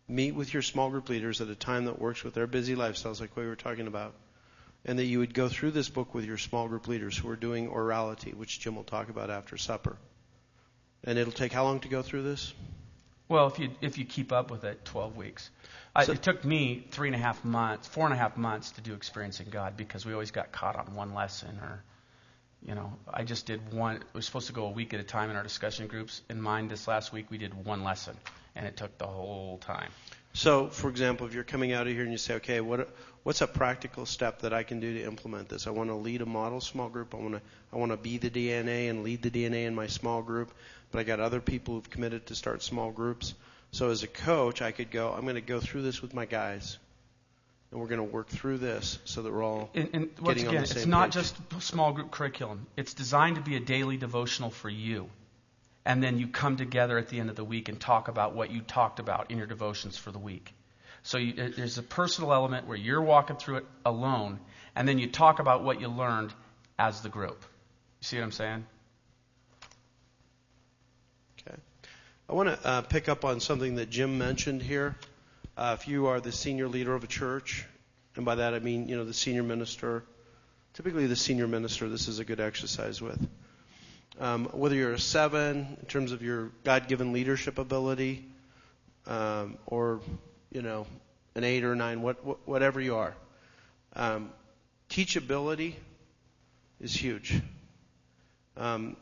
meet 0.08 0.36
with 0.36 0.54
your 0.54 0.62
small 0.62 0.90
group 0.90 1.10
leaders 1.10 1.42
at 1.42 1.48
a 1.48 1.56
time 1.56 1.86
that 1.86 2.00
works 2.00 2.24
with 2.24 2.34
their 2.34 2.48
busy 2.48 2.76
lifestyles, 2.76 3.22
like 3.22 3.36
we 3.36 3.46
were 3.46 3.56
talking 3.56 3.88
about. 3.88 4.14
And 4.86 5.00
that 5.00 5.06
you 5.06 5.20
would 5.20 5.34
go 5.34 5.50
through 5.50 5.72
this 5.72 5.90
book 5.90 6.14
with 6.14 6.26
your 6.26 6.38
small 6.38 6.68
group 6.68 6.88
leaders 6.88 7.18
who 7.18 7.30
are 7.30 7.36
doing 7.36 7.70
orality, 7.70 8.34
which 8.34 8.60
Jim 8.60 8.76
will 8.76 8.84
talk 8.84 9.10
about 9.10 9.30
after 9.30 9.58
supper. 9.58 9.98
And 11.04 11.18
it'll 11.18 11.34
take 11.34 11.52
how 11.52 11.64
long 11.64 11.80
to 11.82 11.88
go 11.88 12.02
through 12.02 12.24
this? 12.24 12.54
Well, 13.30 13.48
if 13.48 13.60
you 13.60 13.72
if 13.82 13.98
you 13.98 14.06
keep 14.06 14.32
up 14.32 14.52
with 14.52 14.64
it, 14.64 14.86
12 14.86 15.18
weeks. 15.18 15.50
I, 15.96 16.06
So- 16.06 16.14
it 16.14 16.22
took 16.22 16.46
me 16.46 16.86
three 16.92 17.10
and 17.10 17.16
a 17.16 17.20
half 17.20 17.44
months, 17.44 17.88
four 17.88 18.06
and 18.06 18.14
a 18.14 18.18
half 18.18 18.38
months 18.38 18.72
to 18.72 18.82
do 18.82 18.94
experiencing 18.94 19.48
God 19.50 19.76
because 19.76 20.06
we 20.06 20.14
always 20.14 20.32
got 20.32 20.52
caught 20.52 20.76
on 20.76 20.96
one 20.96 21.14
lesson 21.14 21.58
or, 21.62 21.84
you 22.62 22.76
know, 22.76 22.94
I 23.12 23.24
just 23.24 23.46
did 23.46 23.74
one. 23.74 23.96
We 24.14 24.20
were 24.20 24.22
supposed 24.22 24.48
to 24.48 24.54
go 24.54 24.68
a 24.68 24.72
week 24.72 24.94
at 24.94 25.00
a 25.00 25.04
time 25.04 25.30
in 25.30 25.36
our 25.36 25.44
discussion 25.44 25.88
groups. 25.88 26.22
In 26.30 26.42
mine, 26.42 26.68
this 26.68 26.88
last 26.88 27.12
week 27.12 27.30
we 27.30 27.38
did 27.38 27.54
one 27.66 27.84
lesson, 27.84 28.16
and 28.56 28.66
it 28.66 28.78
took 28.78 28.98
the 28.98 29.08
whole 29.08 29.58
time. 29.58 29.90
So, 30.38 30.68
for 30.68 30.88
example, 30.92 31.26
if 31.26 31.34
you're 31.34 31.44
coming 31.44 31.74
out 31.74 31.88
of 31.88 31.94
here 31.94 32.04
and 32.04 32.12
you 32.12 32.20
say, 32.20 32.36
okay, 32.36 32.62
what, 32.62 32.94
what's 33.24 33.42
a 33.42 33.48
practical 33.48 34.06
step 34.06 34.44
that 34.44 34.54
I 34.54 34.62
can 34.62 34.80
do 34.80 34.94
to 34.94 35.04
implement 35.04 35.50
this? 35.50 35.66
I 35.66 35.72
want 35.72 35.90
to 35.90 35.96
lead 35.96 36.22
a 36.22 36.28
model 36.28 36.62
small 36.62 36.90
group. 36.90 37.16
I 37.16 37.18
want 37.18 37.34
to, 37.34 37.42
I 37.74 37.78
want 37.78 37.92
to 37.92 37.98
be 37.98 38.20
the 38.20 38.30
DNA 38.30 38.88
and 38.88 39.04
lead 39.04 39.24
the 39.24 39.32
DNA 39.32 39.66
in 39.66 39.74
my 39.74 39.88
small 39.88 40.22
group. 40.22 40.54
But 40.92 41.00
I 41.00 41.06
got 41.06 41.20
other 41.20 41.42
people 41.42 41.74
who've 41.74 41.90
committed 41.90 42.28
to 42.28 42.36
start 42.36 42.62
small 42.62 42.92
groups. 42.92 43.34
So 43.72 43.90
as 43.90 44.04
a 44.04 44.08
coach, 44.08 44.62
I 44.62 44.72
could 44.72 44.92
go, 44.92 45.12
I'm 45.12 45.24
going 45.24 45.36
to 45.36 45.42
go 45.42 45.60
through 45.60 45.82
this 45.82 46.04
with 46.04 46.14
my 46.14 46.26
guys. 46.26 46.78
And 47.72 47.82
we're 47.82 47.88
going 47.88 47.98
to 47.98 48.04
work 48.04 48.28
through 48.28 48.60
this 48.60 49.00
so 49.06 49.24
that 49.24 49.34
we're 49.34 49.44
all 49.44 49.72
And, 49.74 49.90
and 49.92 50.10
once 50.22 50.36
getting 50.36 50.50
on 50.50 50.54
again, 50.54 50.70
the 50.70 50.78
it's 50.78 50.86
not 50.86 51.06
page. 51.08 51.14
just 51.16 51.64
small 51.64 51.94
group 51.94 52.12
curriculum. 52.12 52.68
It's 52.78 52.94
designed 52.94 53.38
to 53.38 53.42
be 53.42 53.56
a 53.56 53.60
daily 53.60 53.98
devotional 53.98 54.52
for 54.52 54.70
you. 54.70 55.10
And 55.88 56.04
then 56.04 56.20
you 56.20 56.28
come 56.28 56.58
together 56.58 56.98
at 56.98 57.08
the 57.08 57.22
end 57.22 57.30
of 57.30 57.38
the 57.38 57.46
week 57.46 57.70
and 57.70 57.80
talk 57.80 58.10
about 58.10 58.36
what 58.36 58.52
you 58.52 58.60
talked 58.60 59.00
about 59.00 59.32
in 59.32 59.38
your 59.38 59.48
devotions 59.48 59.98
for 59.98 60.12
the 60.12 60.20
week. 60.20 60.54
So 61.02 61.18
you, 61.18 61.32
there's 61.32 61.78
a 61.78 61.82
personal 61.82 62.34
element 62.34 62.68
where 62.68 62.76
you're 62.76 63.02
walking 63.02 63.38
through 63.38 63.58
it 63.60 63.66
alone, 63.86 64.38
and 64.76 64.86
then 64.86 65.00
you 65.00 65.08
talk 65.08 65.40
about 65.40 65.64
what 65.64 65.80
you 65.80 65.88
learned 65.88 66.34
as 66.78 67.00
the 67.00 67.08
group. 67.08 67.42
You 68.02 68.06
see 68.06 68.18
what 68.18 68.26
I'm 68.26 68.32
saying? 68.34 68.66
Okay. 71.40 71.58
I 72.30 72.34
want 72.34 72.50
to 72.50 72.68
uh, 72.68 72.82
pick 72.82 73.08
up 73.08 73.24
on 73.24 73.40
something 73.40 73.76
that 73.76 73.90
Jim 73.90 74.18
mentioned 74.18 74.62
here. 74.62 74.98
Uh, 75.56 75.78
if 75.80 75.88
you 75.88 76.08
are 76.08 76.20
the 76.20 76.34
senior 76.34 76.68
leader 76.68 76.96
of 76.96 77.06
a 77.06 77.08
church, 77.08 77.66
and 78.18 78.26
by 78.26 78.36
that 78.36 78.54
I 78.54 78.60
mean, 78.60 78.90
you 78.90 78.98
know, 78.98 79.06
the 79.06 79.14
senior 79.14 79.44
minister, 79.44 80.04
typically 80.74 81.08
the 81.08 81.16
senior 81.16 81.48
minister, 81.48 81.88
this 81.88 82.10
is 82.10 82.20
a 82.20 82.26
good 82.26 82.42
exercise 82.42 83.02
with. 83.02 83.26
Um, 84.20 84.46
whether 84.46 84.76
you're 84.76 84.94
a 84.94 85.00
seven 85.00 85.78
in 85.80 85.86
terms 85.88 86.12
of 86.12 86.24
your 86.24 86.52
God-given 86.64 87.14
leadership 87.14 87.60
ability, 87.60 88.26
um, 89.06 89.58
or 89.68 90.02
you 90.52 90.62
know, 90.62 90.88
an 91.36 91.44
eight 91.44 91.64
or 91.64 91.74
a 91.74 91.76
nine, 91.76 92.02
what, 92.02 92.26
what, 92.26 92.48
whatever 92.48 92.82
you 92.82 92.96
are, 92.96 93.14
um, 93.96 94.32
teachability 94.90 95.76
is 96.82 96.94
huge. 96.94 97.42
Um, 98.56 98.98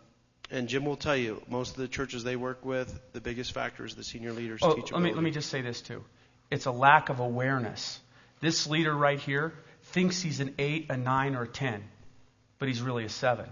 and 0.52 0.68
Jim 0.68 0.86
will 0.86 0.98
tell 0.98 1.16
you, 1.16 1.42
most 1.50 1.72
of 1.72 1.78
the 1.78 1.88
churches 1.88 2.24
they 2.24 2.36
work 2.36 2.64
with, 2.66 3.00
the 3.14 3.22
biggest 3.22 3.54
factor 3.54 3.86
is 3.86 3.96
the 3.96 4.04
senior 4.04 4.34
leaders' 4.34 4.60
Oh, 4.62 4.76
teachability. 4.76 4.92
let 4.92 5.02
me, 5.02 5.14
let 5.14 5.24
me 5.24 5.32
just 5.32 5.50
say 5.50 5.62
this 5.62 5.82
too. 5.82 6.04
It's 6.52 6.66
a 6.66 6.72
lack 6.72 7.10
of 7.10 7.20
awareness. 7.20 8.00
This 8.42 8.68
leader 8.68 8.94
right 8.94 9.20
here 9.20 9.54
thinks 9.86 10.22
he's 10.22 10.40
an 10.40 10.54
8, 10.60 10.88
a 10.90 10.98
9, 10.98 11.36
or 11.36 11.44
a 11.44 11.48
10, 11.48 11.84
but 12.60 12.68
he's 12.68 12.82
really 12.82 13.06
a 13.06 13.10
7. 13.10 13.46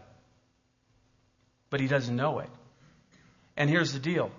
But 1.74 1.82
he 1.82 1.88
doesn't 1.88 2.16
know 2.16 2.38
it. 2.38 2.52
And 3.58 3.68
here's 3.68 3.94
the 3.94 4.00
deal 4.00 4.30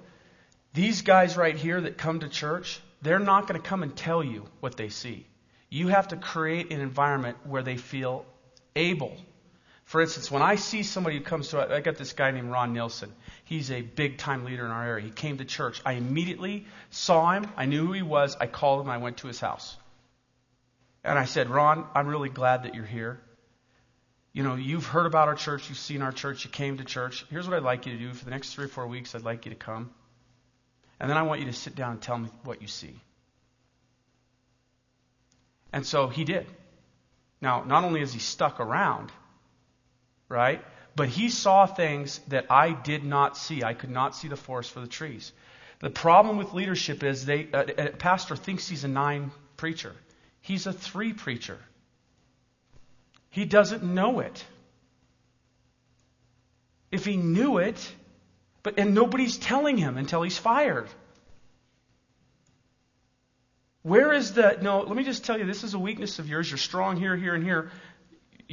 these 0.73 1.03
guys 1.03 1.37
right 1.37 1.57
here 1.57 1.81
that 1.81 1.99
come 1.99 2.21
to 2.21 2.29
church, 2.29 2.81
they're 3.03 3.19
not 3.19 3.49
going 3.49 3.61
to 3.61 3.69
come 3.69 3.83
and 3.83 3.97
tell 3.97 4.23
you 4.23 4.45
what 4.61 4.77
they 4.77 4.89
see. 4.89 5.27
You 5.69 5.89
have 5.89 6.07
to 6.09 6.17
create 6.17 6.73
an 6.73 6.81
environment 6.81 7.39
where 7.45 7.65
they 7.65 7.77
feel 7.77 8.25
able. 8.77 9.17
For 9.85 10.01
instance, 10.01 10.31
when 10.31 10.43
I 10.43 10.55
see 10.55 10.85
somebody 10.85 11.19
who 11.19 11.25
comes 11.25 11.49
to, 11.49 11.75
I 11.75 11.81
got 11.81 11.97
this 11.97 12.13
guy 12.13 12.31
named 12.31 12.53
Ron 12.53 12.73
Nilsson. 12.73 13.13
He's 13.43 13.73
a 13.73 13.83
big 13.83 14.19
time 14.19 14.45
leader 14.45 14.65
in 14.65 14.71
our 14.71 14.87
area. 14.87 15.05
He 15.05 15.11
came 15.11 15.39
to 15.39 15.45
church. 15.45 15.83
I 15.85 15.95
immediately 15.95 16.67
saw 16.91 17.33
him. 17.33 17.49
I 17.57 17.65
knew 17.65 17.89
who 17.89 17.95
he 17.95 18.03
was. 18.03 18.37
I 18.41 18.47
called 18.47 18.81
him. 18.81 18.91
I 18.91 18.99
went 18.99 19.17
to 19.17 19.27
his 19.27 19.41
house. 19.41 19.77
And 21.03 21.19
I 21.19 21.25
said, 21.25 21.51
Ron, 21.51 21.85
I'm 21.97 22.07
really 22.07 22.29
glad 22.29 22.63
that 22.63 22.77
you're 22.77 22.87
here. 22.87 23.19
You 24.35 24.43
know, 24.43 24.57
you've 24.57 24.85
heard 24.85 25.07
about 25.07 25.29
our 25.29 25.37
church. 25.37 25.69
You've 25.69 25.79
seen 25.79 26.03
our 26.03 26.13
church. 26.13 26.45
You 26.45 26.51
came 26.51 26.77
to 26.79 26.85
church. 26.85 27.25
Here's 27.31 27.49
what 27.49 27.57
I'd 27.57 27.63
like 27.63 27.87
you 27.87 27.93
to 27.93 27.99
do 27.99 28.13
for 28.13 28.25
the 28.25 28.33
next 28.33 28.53
three 28.53 28.65
or 28.65 28.69
four 28.69 28.87
weeks. 28.87 29.15
I'd 29.15 29.23
like 29.23 29.47
you 29.47 29.51
to 29.51 29.57
come. 29.57 29.95
And 30.99 31.09
then 31.09 31.17
I 31.17 31.23
want 31.23 31.41
you 31.41 31.47
to 31.47 31.53
sit 31.53 31.77
down 31.77 31.93
and 31.93 32.03
tell 32.03 32.19
me 32.19 32.29
what 32.43 32.61
you 32.61 32.67
see. 32.67 33.01
And 35.73 35.87
so 35.87 36.09
he 36.09 36.25
did. 36.25 36.47
Now, 37.41 37.63
not 37.63 37.85
only 37.85 38.01
is 38.01 38.13
he 38.13 38.19
stuck 38.19 38.59
around, 38.59 39.13
right? 40.29 40.65
But 40.97 41.09
he 41.09 41.29
saw 41.29 41.67
things 41.67 42.19
that 42.29 42.47
I 42.51 42.73
did 42.73 43.05
not 43.05 43.37
see. 43.37 43.63
I 43.63 43.75
could 43.75 43.91
not 43.91 44.17
see 44.17 44.27
the 44.27 44.37
forest 44.37 44.73
for 44.73 44.81
the 44.81 44.89
trees. 44.89 45.33
The 45.79 45.91
problem 45.91 46.39
with 46.39 46.55
leadership 46.55 47.05
is 47.05 47.25
they, 47.25 47.49
a, 47.53 47.87
a 47.87 47.91
pastor 47.91 48.35
thinks 48.35 48.67
he's 48.67 48.83
a 48.85 48.89
nine 48.89 49.31
preacher. 49.57 49.95
He's 50.41 50.67
a 50.67 50.73
three 50.73 51.13
preacher. 51.13 51.59
He 53.35 53.45
doesn't 53.45 53.83
know 53.83 54.21
it. 54.21 54.45
If 56.93 57.05
he 57.05 57.17
knew 57.17 57.59
it, 57.59 57.93
but 58.63 58.79
and 58.79 58.95
nobody's 58.95 59.37
telling 59.37 59.77
him 59.77 59.99
until 59.99 60.23
he's 60.23 60.39
fired. 60.39 60.87
Where 63.83 64.13
is 64.13 64.35
the 64.35 64.59
no, 64.63 64.83
let 64.83 64.97
me 64.97 65.03
just 65.03 65.25
tell 65.25 65.37
you 65.37 65.47
this 65.47 65.65
is 65.65 65.75
a 65.75 65.81
weakness 65.81 66.21
of 66.21 66.29
yours. 66.29 66.49
You're 66.49 66.59
strong 66.59 66.97
here, 66.97 67.17
here, 67.17 67.35
and 67.35 67.43
here. 67.43 67.73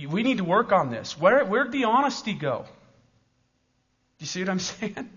We 0.09 0.23
need 0.23 0.39
to 0.39 0.43
work 0.43 0.71
on 0.71 0.89
this. 0.89 1.15
Where 1.15 1.45
where'd 1.45 1.71
the 1.71 1.83
honesty 1.83 2.33
go? 2.33 2.65
Do 2.65 4.23
you 4.23 4.25
see 4.25 4.39
what 4.39 4.49
I'm 4.49 4.59
saying? 4.71 5.11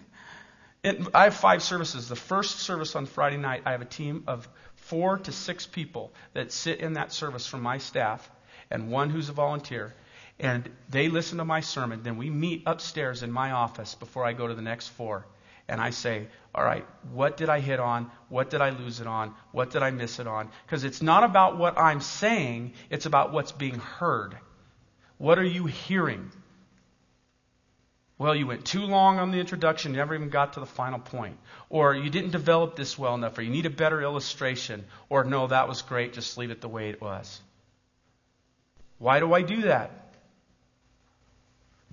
And 0.82 1.08
I 1.14 1.24
have 1.24 1.36
five 1.36 1.62
services. 1.62 2.10
The 2.10 2.16
first 2.16 2.58
service 2.58 2.94
on 2.94 3.06
Friday 3.06 3.38
night, 3.38 3.62
I 3.64 3.70
have 3.72 3.80
a 3.80 3.86
team 3.86 4.24
of 4.26 4.46
four 4.74 5.16
to 5.20 5.32
six 5.32 5.66
people 5.66 6.12
that 6.34 6.52
sit 6.52 6.80
in 6.80 6.92
that 6.92 7.14
service 7.14 7.46
from 7.46 7.62
my 7.62 7.78
staff 7.78 8.30
and 8.70 8.90
one 8.90 9.10
who's 9.10 9.28
a 9.28 9.32
volunteer. 9.32 9.94
And 10.38 10.68
they 10.88 11.08
listen 11.08 11.38
to 11.38 11.44
my 11.44 11.60
sermon. 11.60 12.02
Then 12.02 12.16
we 12.16 12.30
meet 12.30 12.64
upstairs 12.66 13.22
in 13.22 13.30
my 13.30 13.52
office 13.52 13.94
before 13.94 14.24
I 14.24 14.32
go 14.32 14.46
to 14.46 14.54
the 14.54 14.62
next 14.62 14.88
four. 14.88 15.26
And 15.68 15.80
I 15.80 15.90
say, 15.90 16.26
all 16.54 16.64
right, 16.64 16.86
what 17.12 17.36
did 17.36 17.48
I 17.48 17.60
hit 17.60 17.80
on? 17.80 18.10
What 18.28 18.50
did 18.50 18.60
I 18.60 18.70
lose 18.70 19.00
it 19.00 19.06
on? 19.06 19.34
What 19.52 19.70
did 19.70 19.82
I 19.82 19.90
miss 19.90 20.18
it 20.18 20.26
on? 20.26 20.50
Because 20.66 20.84
it's 20.84 21.00
not 21.00 21.24
about 21.24 21.56
what 21.56 21.78
I'm 21.78 22.00
saying, 22.00 22.74
it's 22.90 23.06
about 23.06 23.32
what's 23.32 23.52
being 23.52 23.78
heard. 23.78 24.36
What 25.16 25.38
are 25.38 25.44
you 25.44 25.66
hearing? 25.66 26.30
Well, 28.18 28.34
you 28.34 28.46
went 28.46 28.64
too 28.64 28.82
long 28.82 29.18
on 29.18 29.30
the 29.30 29.40
introduction, 29.40 29.92
you 29.92 29.96
never 29.96 30.14
even 30.14 30.28
got 30.28 30.52
to 30.52 30.60
the 30.60 30.66
final 30.66 30.98
point. 30.98 31.38
Or 31.68 31.94
you 31.94 32.10
didn't 32.10 32.30
develop 32.30 32.76
this 32.76 32.98
well 32.98 33.14
enough, 33.14 33.38
or 33.38 33.42
you 33.42 33.50
need 33.50 33.66
a 33.66 33.70
better 33.70 34.02
illustration. 34.02 34.84
Or 35.08 35.24
no, 35.24 35.46
that 35.46 35.66
was 35.66 35.82
great, 35.82 36.12
just 36.12 36.38
leave 36.38 36.50
it 36.50 36.60
the 36.60 36.68
way 36.68 36.90
it 36.90 37.00
was. 37.00 37.40
Why 39.04 39.20
do 39.20 39.34
I 39.34 39.42
do 39.42 39.60
that? 39.62 39.90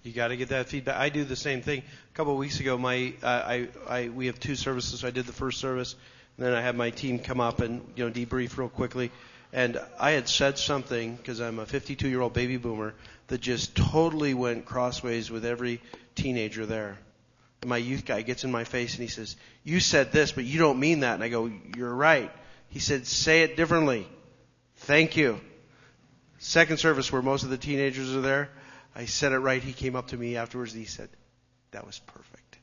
You 0.02 0.14
got 0.14 0.30
to 0.30 0.38
get 0.38 0.48
that 0.48 0.70
feedback. 0.70 0.96
I 0.96 1.10
do 1.10 1.26
the 1.26 1.36
same 1.36 1.62
thing. 1.62 1.80
A 1.82 2.16
couple 2.16 2.32
of 2.32 2.40
weeks 2.40 2.62
ago, 2.62 2.78
my 2.78 3.14
uh, 3.22 3.28
I, 3.28 3.68
I 3.86 4.08
we 4.08 4.28
have 4.28 4.40
two 4.40 4.56
services. 4.56 5.02
So 5.02 5.10
I 5.10 5.12
did 5.12 5.26
the 5.26 5.34
first 5.34 5.60
service, 5.60 5.98
and 6.38 6.46
then 6.46 6.54
I 6.54 6.62
had 6.62 6.78
my 6.78 6.90
team 6.90 7.20
come 7.20 7.42
up 7.42 7.60
and 7.60 7.82
you 7.98 8.06
know 8.06 8.12
debrief 8.12 8.56
real 8.56 8.70
quickly. 8.70 9.12
And 9.52 9.78
I 10.00 10.12
had 10.12 10.30
said 10.30 10.58
something 10.58 11.18
because 11.18 11.42
I'm 11.42 11.60
a 11.60 11.66
52 11.66 12.08
year 12.08 12.22
old 12.22 12.32
baby 12.32 12.56
boomer 12.56 12.94
that 13.28 13.42
just 13.42 13.76
totally 13.76 14.34
went 14.34 14.64
crossways 14.64 15.30
with 15.30 15.44
every 15.44 15.82
teenager 16.16 16.66
there. 16.66 16.98
And 17.60 17.70
my 17.70 17.76
youth 17.76 18.06
guy 18.06 18.22
gets 18.22 18.46
in 18.46 18.54
my 18.54 18.64
face 18.64 18.94
and 18.94 19.02
he 19.02 19.10
says, 19.10 19.36
"You 19.66 19.82
said 19.82 20.14
this, 20.14 20.32
but 20.32 20.46
you 20.46 20.60
don't 20.60 20.80
mean 20.80 21.02
that." 21.02 21.16
And 21.16 21.24
I 21.26 21.28
go, 21.28 21.52
"You're 21.76 21.94
right." 21.94 22.32
He 22.70 22.80
said, 22.80 23.06
"Say 23.06 23.42
it 23.42 23.58
differently." 23.58 24.08
Thank 24.78 25.18
you. 25.18 25.42
Second 26.44 26.78
service 26.78 27.12
where 27.12 27.22
most 27.22 27.44
of 27.44 27.52
the 27.52 27.58
teenagers 27.58 28.16
are 28.16 28.22
there. 28.22 28.50
I 28.96 29.06
said 29.06 29.32
it 29.32 29.38
right. 29.38 29.62
He 29.62 29.74
came 29.74 29.96
up 29.96 30.08
to 30.08 30.18
me 30.18 30.38
afterwards 30.38 30.74
and 30.74 30.82
he 30.82 30.88
said, 30.88 31.08
that 31.70 31.86
was 31.86 32.00
perfect. 32.00 32.58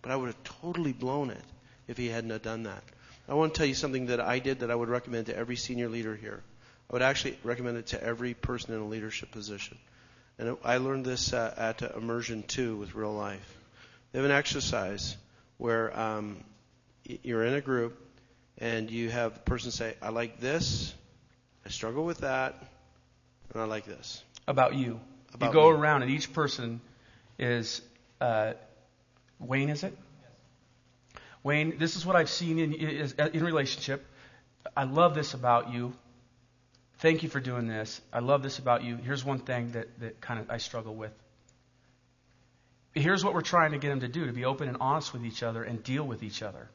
But 0.00 0.12
I 0.12 0.16
would 0.16 0.28
have 0.28 0.44
totally 0.44 0.92
blown 0.92 1.30
it 1.30 1.42
if 1.88 1.96
he 1.96 2.06
hadn't 2.06 2.30
have 2.30 2.42
done 2.42 2.62
that. 2.62 2.84
I 3.28 3.34
want 3.34 3.52
to 3.52 3.58
tell 3.58 3.66
you 3.66 3.74
something 3.74 4.06
that 4.06 4.20
I 4.20 4.38
did 4.38 4.60
that 4.60 4.70
I 4.70 4.76
would 4.76 4.88
recommend 4.88 5.26
to 5.26 5.36
every 5.36 5.56
senior 5.56 5.88
leader 5.88 6.14
here. 6.14 6.40
I 6.88 6.92
would 6.92 7.02
actually 7.02 7.36
recommend 7.42 7.78
it 7.78 7.88
to 7.88 8.00
every 8.00 8.32
person 8.34 8.74
in 8.74 8.80
a 8.80 8.86
leadership 8.86 9.32
position. 9.32 9.76
And 10.38 10.56
I 10.62 10.76
learned 10.76 11.04
this 11.04 11.32
uh, 11.32 11.52
at 11.56 11.82
Immersion 11.82 12.44
2 12.44 12.76
with 12.76 12.94
Real 12.94 13.12
Life. 13.12 13.58
They 14.12 14.20
have 14.20 14.26
an 14.26 14.36
exercise 14.36 15.16
where 15.56 15.98
um, 15.98 16.44
you're 17.02 17.44
in 17.44 17.54
a 17.54 17.60
group 17.60 18.00
and 18.58 18.88
you 18.88 19.10
have 19.10 19.34
the 19.34 19.40
person 19.40 19.72
say, 19.72 19.94
I 20.00 20.10
like 20.10 20.38
this, 20.38 20.94
I 21.64 21.70
struggle 21.70 22.04
with 22.04 22.18
that, 22.18 22.54
and 23.52 23.62
I 23.62 23.64
like 23.66 23.84
this. 23.84 24.22
About 24.46 24.74
you. 24.74 25.00
About 25.34 25.46
you 25.46 25.52
go 25.52 25.70
me. 25.70 25.76
around 25.76 26.02
and 26.02 26.10
each 26.10 26.32
person 26.32 26.80
is, 27.38 27.82
uh, 28.20 28.54
Wayne, 29.38 29.68
is 29.68 29.82
it? 29.82 29.96
Wayne, 31.42 31.78
this 31.78 31.96
is 31.96 32.04
what 32.04 32.16
I've 32.16 32.30
seen 32.30 32.58
in, 32.58 32.72
in 32.74 33.44
relationship. 33.44 34.04
I 34.76 34.84
love 34.84 35.14
this 35.14 35.34
about 35.34 35.72
you. 35.72 35.92
Thank 36.98 37.22
you 37.22 37.28
for 37.28 37.40
doing 37.40 37.68
this. 37.68 38.00
I 38.12 38.20
love 38.20 38.42
this 38.42 38.58
about 38.58 38.82
you. 38.82 38.96
Here's 38.96 39.24
one 39.24 39.38
thing 39.38 39.72
that, 39.72 40.00
that 40.00 40.20
kind 40.20 40.40
of 40.40 40.50
I 40.50 40.58
struggle 40.58 40.94
with. 40.94 41.12
Here's 42.94 43.22
what 43.22 43.34
we're 43.34 43.42
trying 43.42 43.72
to 43.72 43.78
get 43.78 43.90
them 43.90 44.00
to 44.00 44.08
do 44.08 44.26
to 44.26 44.32
be 44.32 44.44
open 44.44 44.68
and 44.68 44.78
honest 44.80 45.12
with 45.12 45.24
each 45.24 45.42
other 45.42 45.62
and 45.62 45.82
deal 45.82 46.04
with 46.04 46.22
each 46.22 46.42
other. 46.42 46.68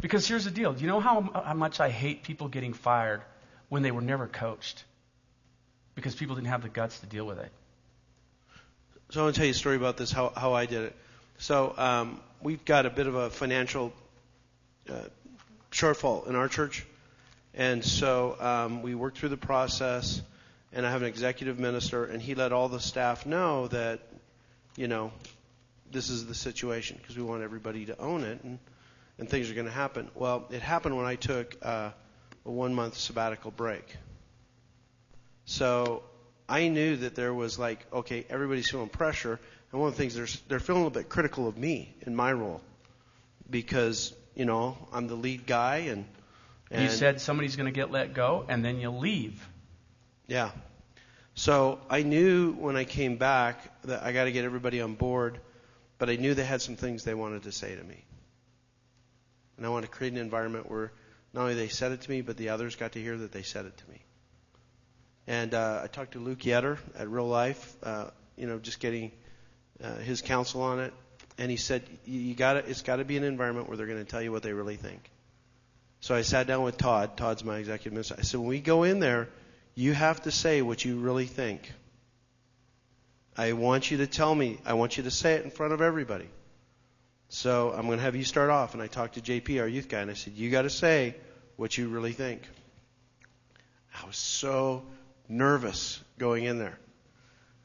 Because 0.00 0.26
here's 0.28 0.44
the 0.44 0.50
deal. 0.50 0.72
Do 0.72 0.82
you 0.82 0.88
know 0.88 1.00
how, 1.00 1.22
how 1.34 1.54
much 1.54 1.80
I 1.80 1.88
hate 1.88 2.24
people 2.24 2.48
getting 2.48 2.74
fired 2.74 3.22
when 3.70 3.82
they 3.82 3.90
were 3.90 4.02
never 4.02 4.26
coached? 4.26 4.84
Because 5.94 6.14
people 6.14 6.34
didn't 6.36 6.48
have 6.48 6.62
the 6.62 6.68
guts 6.68 7.00
to 7.00 7.06
deal 7.06 7.26
with 7.26 7.38
it. 7.38 7.50
So 9.10 9.20
I 9.20 9.24
want 9.24 9.34
to 9.34 9.38
tell 9.40 9.46
you 9.46 9.50
a 9.50 9.54
story 9.54 9.76
about 9.76 9.98
this, 9.98 10.10
how, 10.10 10.32
how 10.34 10.54
I 10.54 10.64
did 10.64 10.84
it. 10.84 10.96
So 11.38 11.74
um, 11.76 12.20
we've 12.40 12.64
got 12.64 12.86
a 12.86 12.90
bit 12.90 13.06
of 13.06 13.14
a 13.14 13.28
financial 13.28 13.92
uh, 14.88 14.94
shortfall 15.70 16.26
in 16.26 16.34
our 16.34 16.48
church. 16.48 16.86
And 17.54 17.84
so 17.84 18.36
um, 18.40 18.82
we 18.82 18.94
worked 18.94 19.18
through 19.18 19.28
the 19.28 19.36
process, 19.36 20.22
and 20.72 20.86
I 20.86 20.90
have 20.90 21.02
an 21.02 21.08
executive 21.08 21.58
minister, 21.58 22.04
and 22.04 22.22
he 22.22 22.34
let 22.34 22.52
all 22.52 22.68
the 22.68 22.80
staff 22.80 23.26
know 23.26 23.68
that, 23.68 24.00
you 24.76 24.88
know, 24.88 25.12
this 25.90 26.08
is 26.08 26.26
the 26.26 26.34
situation 26.34 26.96
because 27.00 27.16
we 27.16 27.22
want 27.22 27.42
everybody 27.42 27.84
to 27.86 27.98
own 27.98 28.24
it, 28.24 28.42
and, 28.42 28.58
and 29.18 29.28
things 29.28 29.50
are 29.50 29.54
going 29.54 29.66
to 29.66 29.72
happen. 29.72 30.10
Well, 30.14 30.46
it 30.50 30.62
happened 30.62 30.96
when 30.96 31.04
I 31.04 31.16
took 31.16 31.54
uh, 31.60 31.90
a 32.46 32.50
one 32.50 32.74
month 32.74 32.96
sabbatical 32.96 33.50
break. 33.50 33.96
So 35.44 36.02
I 36.48 36.68
knew 36.68 36.96
that 36.96 37.14
there 37.14 37.34
was 37.34 37.58
like, 37.58 37.86
okay, 37.92 38.24
everybody's 38.28 38.70
feeling 38.70 38.88
pressure, 38.88 39.38
and 39.70 39.80
one 39.80 39.88
of 39.88 39.96
the 39.96 39.98
things 40.02 40.14
they're 40.14 40.28
they're 40.48 40.60
feeling 40.60 40.82
a 40.82 40.84
little 40.86 41.00
bit 41.02 41.08
critical 41.08 41.48
of 41.48 41.56
me 41.56 41.94
in 42.02 42.14
my 42.14 42.32
role 42.32 42.60
because 43.48 44.14
you 44.34 44.44
know 44.44 44.76
I'm 44.92 45.08
the 45.08 45.14
lead 45.14 45.46
guy 45.46 45.76
and 45.88 46.04
you 46.70 46.88
said 46.88 47.20
somebody's 47.20 47.56
going 47.56 47.66
to 47.66 47.72
get 47.72 47.90
let 47.90 48.14
go, 48.14 48.46
and 48.48 48.64
then 48.64 48.78
you 48.80 48.90
leave. 48.90 49.46
Yeah. 50.26 50.50
So 51.34 51.80
I 51.90 52.02
knew 52.02 52.52
when 52.52 52.76
I 52.76 52.84
came 52.84 53.16
back 53.16 53.82
that 53.82 54.02
I 54.02 54.12
got 54.12 54.24
to 54.24 54.32
get 54.32 54.44
everybody 54.44 54.80
on 54.80 54.94
board, 54.94 55.38
but 55.98 56.08
I 56.08 56.16
knew 56.16 56.34
they 56.34 56.44
had 56.44 56.62
some 56.62 56.76
things 56.76 57.04
they 57.04 57.14
wanted 57.14 57.42
to 57.44 57.52
say 57.52 57.74
to 57.74 57.82
me. 57.82 58.04
And 59.56 59.66
I 59.66 59.68
want 59.68 59.84
to 59.84 59.90
create 59.90 60.12
an 60.12 60.18
environment 60.18 60.70
where 60.70 60.92
not 61.32 61.42
only 61.42 61.54
they 61.54 61.68
said 61.68 61.92
it 61.92 62.02
to 62.02 62.10
me, 62.10 62.20
but 62.22 62.36
the 62.36 62.50
others 62.50 62.76
got 62.76 62.92
to 62.92 63.00
hear 63.00 63.16
that 63.18 63.32
they 63.32 63.42
said 63.42 63.66
it 63.66 63.76
to 63.76 63.90
me. 63.90 64.02
And 65.26 65.54
uh, 65.54 65.80
I 65.84 65.86
talked 65.86 66.12
to 66.12 66.18
Luke 66.18 66.40
Yetter 66.40 66.78
at 66.96 67.08
Real 67.08 67.28
Life, 67.28 67.76
uh, 67.82 68.10
you 68.36 68.46
know, 68.46 68.58
just 68.58 68.80
getting 68.80 69.12
uh, 69.82 69.96
his 69.96 70.20
counsel 70.20 70.62
on 70.62 70.80
it, 70.80 70.92
and 71.38 71.50
he 71.50 71.56
said, 71.56 71.82
"You 72.04 72.34
got 72.34 72.54
to, 72.54 72.58
it's 72.68 72.82
got 72.82 72.96
to 72.96 73.04
be 73.04 73.16
an 73.16 73.24
environment 73.24 73.68
where 73.68 73.76
they're 73.76 73.86
going 73.86 74.04
to 74.04 74.10
tell 74.10 74.22
you 74.22 74.32
what 74.32 74.42
they 74.42 74.52
really 74.52 74.76
think." 74.76 75.10
So 76.02 76.16
I 76.16 76.22
sat 76.22 76.48
down 76.48 76.64
with 76.64 76.76
Todd. 76.76 77.16
Todd's 77.16 77.44
my 77.44 77.58
executive 77.58 77.92
minister. 77.92 78.16
I 78.18 78.22
said, 78.22 78.40
when 78.40 78.48
we 78.48 78.60
go 78.60 78.82
in 78.82 78.98
there, 78.98 79.28
you 79.76 79.92
have 79.92 80.22
to 80.22 80.32
say 80.32 80.60
what 80.60 80.84
you 80.84 80.98
really 80.98 81.26
think. 81.26 81.72
I 83.36 83.52
want 83.52 83.88
you 83.88 83.98
to 83.98 84.08
tell 84.08 84.34
me. 84.34 84.58
I 84.66 84.74
want 84.74 84.96
you 84.96 85.04
to 85.04 85.12
say 85.12 85.34
it 85.34 85.44
in 85.44 85.52
front 85.52 85.72
of 85.72 85.80
everybody. 85.80 86.28
So 87.28 87.72
I'm 87.72 87.86
going 87.86 87.98
to 87.98 88.04
have 88.04 88.16
you 88.16 88.24
start 88.24 88.50
off. 88.50 88.74
And 88.74 88.82
I 88.82 88.88
talked 88.88 89.14
to 89.14 89.20
JP, 89.20 89.60
our 89.60 89.68
youth 89.68 89.88
guy, 89.88 90.00
and 90.00 90.10
I 90.10 90.14
said, 90.14 90.32
you 90.32 90.50
got 90.50 90.62
to 90.62 90.70
say 90.70 91.14
what 91.54 91.78
you 91.78 91.88
really 91.88 92.12
think. 92.12 92.42
I 93.94 94.04
was 94.04 94.16
so 94.16 94.82
nervous 95.28 96.00
going 96.18 96.44
in 96.44 96.58
there. 96.58 96.78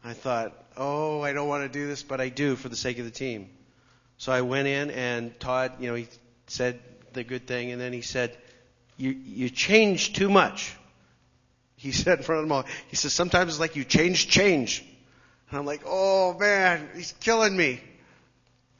I 0.03 0.13
thought, 0.13 0.53
oh, 0.77 1.21
I 1.21 1.33
don't 1.33 1.47
want 1.47 1.63
to 1.63 1.69
do 1.69 1.87
this, 1.87 2.03
but 2.03 2.21
I 2.21 2.29
do 2.29 2.55
for 2.55 2.69
the 2.69 2.75
sake 2.75 2.99
of 2.99 3.05
the 3.05 3.11
team. 3.11 3.49
So 4.17 4.31
I 4.31 4.41
went 4.41 4.67
in, 4.67 4.91
and 4.91 5.37
Todd, 5.39 5.73
you 5.79 5.89
know, 5.89 5.95
he 5.95 6.07
said 6.47 6.79
the 7.13 7.23
good 7.23 7.47
thing, 7.47 7.71
and 7.71 7.79
then 7.79 7.93
he 7.93 8.01
said, 8.01 8.35
"You 8.97 9.11
you 9.11 9.49
change 9.49 10.13
too 10.13 10.29
much." 10.29 10.75
He 11.75 11.91
said 12.03 12.19
in 12.19 12.23
front 12.23 12.39
of 12.39 12.45
them 12.45 12.51
all. 12.51 12.65
He 12.87 12.95
says, 12.95 13.13
"Sometimes 13.13 13.53
it's 13.53 13.59
like 13.59 13.75
you 13.75 13.83
change 13.83 14.27
change," 14.27 14.83
and 15.49 15.59
I'm 15.59 15.65
like, 15.65 15.81
"Oh 15.85 16.33
man, 16.33 16.89
he's 16.95 17.13
killing 17.19 17.55
me." 17.55 17.81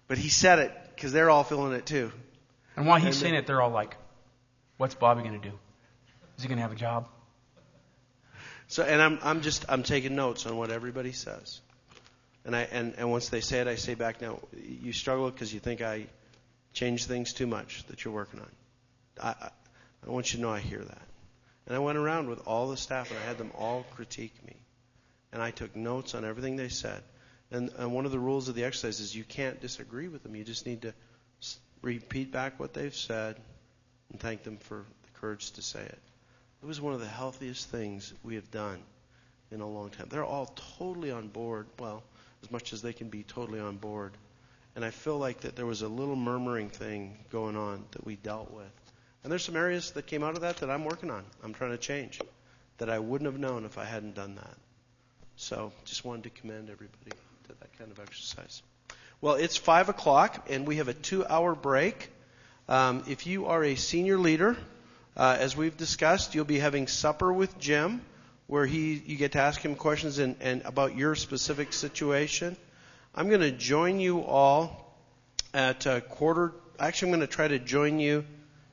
But 0.08 0.18
he 0.18 0.30
said 0.30 0.60
it 0.60 0.72
because 0.96 1.12
they're 1.12 1.30
all 1.30 1.44
feeling 1.44 1.74
it 1.74 1.86
too. 1.86 2.12
And 2.76 2.88
while 2.88 2.98
he's 2.98 3.08
and 3.08 3.16
saying 3.16 3.36
it, 3.36 3.48
they're 3.48 3.62
all 3.62 3.72
like, 3.72 3.96
"What's 4.78 4.96
Bobby 4.96 5.22
going 5.22 5.40
to 5.40 5.50
do? 5.50 5.56
Is 6.38 6.44
he 6.44 6.48
going 6.48 6.58
to 6.58 6.63
have 6.63 6.72
a 6.72 6.76
job?" 6.76 7.08
So, 8.67 8.84
and 8.84 9.01
I'm 9.01 9.19
I'm 9.23 9.41
just 9.41 9.65
I'm 9.69 9.84
taking 9.84 10.15
notes 10.15 10.45
on 10.45 10.58
what 10.58 10.71
everybody 10.71 11.12
says. 11.12 11.62
And 12.45 12.56
I 12.56 12.62
and, 12.71 12.95
and 12.97 13.10
once 13.12 13.30
they 13.30 13.41
say 13.41 13.60
it, 13.60 13.67
I 13.67 13.75
say 13.75 13.93
back 13.95 14.21
now. 14.21 14.39
You 14.62 14.93
struggle 14.93 15.30
because 15.30 15.53
you 15.53 15.60
think 15.60 15.82
I 15.82 16.08
change 16.73 17.06
things 17.06 17.34
too 17.34 17.47
much 17.47 17.84
that 17.88 18.03
you're 18.03 18.13
working 18.13 18.39
on. 18.39 18.51
I, 19.21 19.30
I, 19.30 19.49
I 20.06 20.10
want 20.10 20.32
you 20.32 20.38
to 20.38 20.41
know 20.43 20.51
I 20.51 20.60
hear 20.60 20.80
that. 20.80 21.01
And 21.65 21.75
I 21.75 21.80
went 21.80 21.97
around 21.97 22.30
with 22.30 22.47
all 22.47 22.69
the 22.69 22.77
staff 22.77 23.10
and 23.10 23.19
I 23.19 23.23
had 23.23 23.38
them 23.38 23.51
all 23.58 23.86
critique 23.95 24.36
me. 24.45 24.56
And 25.34 25.41
I 25.41 25.51
took 25.51 25.75
notes 25.75 26.15
on 26.15 26.23
everything 26.23 26.56
they 26.56 26.69
said. 26.69 27.01
And, 27.51 27.69
and 27.77 27.93
one 27.93 28.06
of 28.06 28.12
the 28.12 28.19
rules 28.19 28.47
of 28.47 28.56
the 28.56 28.63
exercise 28.63 28.99
is 28.99 29.15
you 29.15 29.23
can't 29.23 29.60
disagree 29.60 30.08
with 30.08 30.23
them. 30.23 30.36
You 30.36 30.43
just 30.43 30.65
need 30.65 30.84
to 30.84 30.93
repeat 31.82 32.32
back 32.32 32.60
what 32.60 32.73
they've 32.73 32.95
said 32.95 33.38
and 34.12 34.19
thank 34.19 34.43
them 34.43 34.58
for 34.58 34.86
the 35.03 35.19
courage 35.19 35.51
to 35.51 35.62
say 35.62 35.82
it. 35.82 35.99
It 36.62 36.65
was 36.65 36.82
one 36.82 36.93
of 36.93 37.00
the 37.00 37.08
healthiest 37.08 37.70
things 37.70 38.13
we 38.24 38.36
have 38.36 38.50
done 38.52 38.80
in 39.52 39.62
a 39.62 39.67
long 39.67 39.89
time. 39.89 40.08
They're 40.10 40.26
all 40.26 40.54
totally 40.78 41.12
on 41.12 41.28
board. 41.28 41.67
Well, 41.80 42.04
as 42.43 42.52
much 42.52 42.74
as 42.74 42.82
they 42.82 42.93
can 42.93 43.10
be 43.10 43.24
totally 43.24 43.60
on 43.60 43.78
board 43.78 44.13
and 44.78 44.86
I 44.86 44.91
feel 44.91 45.17
like 45.17 45.39
that 45.39 45.56
there 45.56 45.65
was 45.65 45.82
a 45.82 45.88
little 45.88 46.15
murmuring 46.15 46.70
thing 46.70 47.17
going 47.32 47.58
on 47.58 47.84
that 47.93 48.06
we 48.06 48.15
dealt 48.15 48.52
with. 48.52 48.70
And 49.24 49.32
there's 49.32 49.43
some 49.43 49.56
areas 49.56 49.89
that 49.93 50.06
came 50.06 50.24
out 50.24 50.36
of 50.36 50.41
that 50.41 50.58
that 50.58 50.70
I'm 50.70 50.86
working 50.86 51.10
on. 51.10 51.26
I'm 51.43 51.56
trying 51.56 51.72
to 51.72 51.80
change 51.80 52.22
that 52.78 52.88
I 52.88 53.00
wouldn't 53.00 53.26
have 53.26 53.39
known 53.39 53.65
if 53.65 53.80
I 53.80 53.86
hadn't 53.86 54.13
done 54.13 54.36
that. 54.36 54.56
So 55.36 55.74
just 55.86 56.06
wanted 56.06 56.26
to 56.26 56.30
commend 56.30 56.70
everybody 56.70 57.10
to 57.10 57.56
that 57.60 57.76
kind 57.80 57.91
of 57.91 58.00
exercise. 58.00 58.62
Well, 59.20 59.34
it's 59.34 59.58
five 59.58 59.89
o'clock 59.89 60.46
and 60.48 60.67
we 60.67 60.76
have 60.76 60.89
a 60.89 60.93
two 60.93 61.26
hour 61.26 61.56
break. 61.56 62.12
Um, 62.70 63.04
if 63.08 63.26
you 63.26 63.48
are 63.48 63.63
a 63.63 63.74
senior 63.74 64.20
leader, 64.20 64.58
uh, 65.17 65.36
as 65.39 65.58
we've 65.58 65.75
discussed, 65.75 66.36
you'll 66.36 66.45
be 66.45 66.60
having 66.60 66.86
supper 66.86 67.34
with 67.34 67.58
Jim, 67.58 68.01
where 68.45 68.67
he 68.67 69.01
you 69.06 69.17
get 69.17 69.32
to 69.32 69.39
ask 69.39 69.60
him 69.60 69.75
questions 69.75 70.19
and, 70.19 70.36
and 70.41 70.62
about 70.62 70.95
your 70.95 71.15
specific 71.15 71.73
situation. 71.73 72.56
I'm 73.15 73.27
going 73.27 73.41
to 73.41 73.51
join 73.51 73.99
you 73.99 74.21
all 74.21 74.95
at 75.56 75.88
a 75.88 76.01
quarter. 76.01 76.53
Actually, 76.80 77.08
I'm 77.12 77.17
going 77.17 77.27
to 77.27 77.36
try 77.36 77.47
to 77.47 77.58
join 77.58 77.99
you 77.99 78.25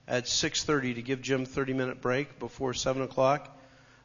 at 0.07 0.25
6:30 0.25 0.97
to 0.97 1.03
give 1.03 1.23
Jim 1.23 1.47
30 1.47 1.73
minute 1.73 2.03
break 2.03 2.39
before 2.39 2.75
7 2.75 3.01
o'clock. 3.01 3.51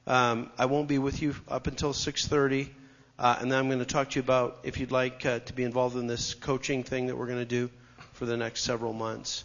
Um, 0.08 0.50
I 0.58 0.66
won't 0.68 0.88
be 0.88 0.98
with 0.98 1.22
you 1.22 1.36
up 1.50 1.68
until 1.68 1.92
6:30, 1.92 2.70
uh, 3.20 3.38
and 3.42 3.52
then 3.52 3.60
I'm 3.60 3.68
going 3.68 3.80
to 3.80 3.86
talk 3.86 4.12
to 4.12 4.16
you 4.16 4.24
about 4.24 4.60
if 4.64 4.80
you'd 4.80 4.92
like 4.92 5.26
uh, 5.26 5.40
to 5.40 5.52
be 5.54 5.66
involved 5.66 5.98
in 5.98 6.08
this 6.08 6.36
coaching 6.36 6.84
thing 6.84 7.08
that 7.08 7.18
we're 7.18 7.28
going 7.28 7.40
to 7.40 7.46
do 7.46 7.70
for 8.14 8.26
the 8.26 8.38
next 8.38 8.64
several 8.64 8.94
months. 8.94 9.44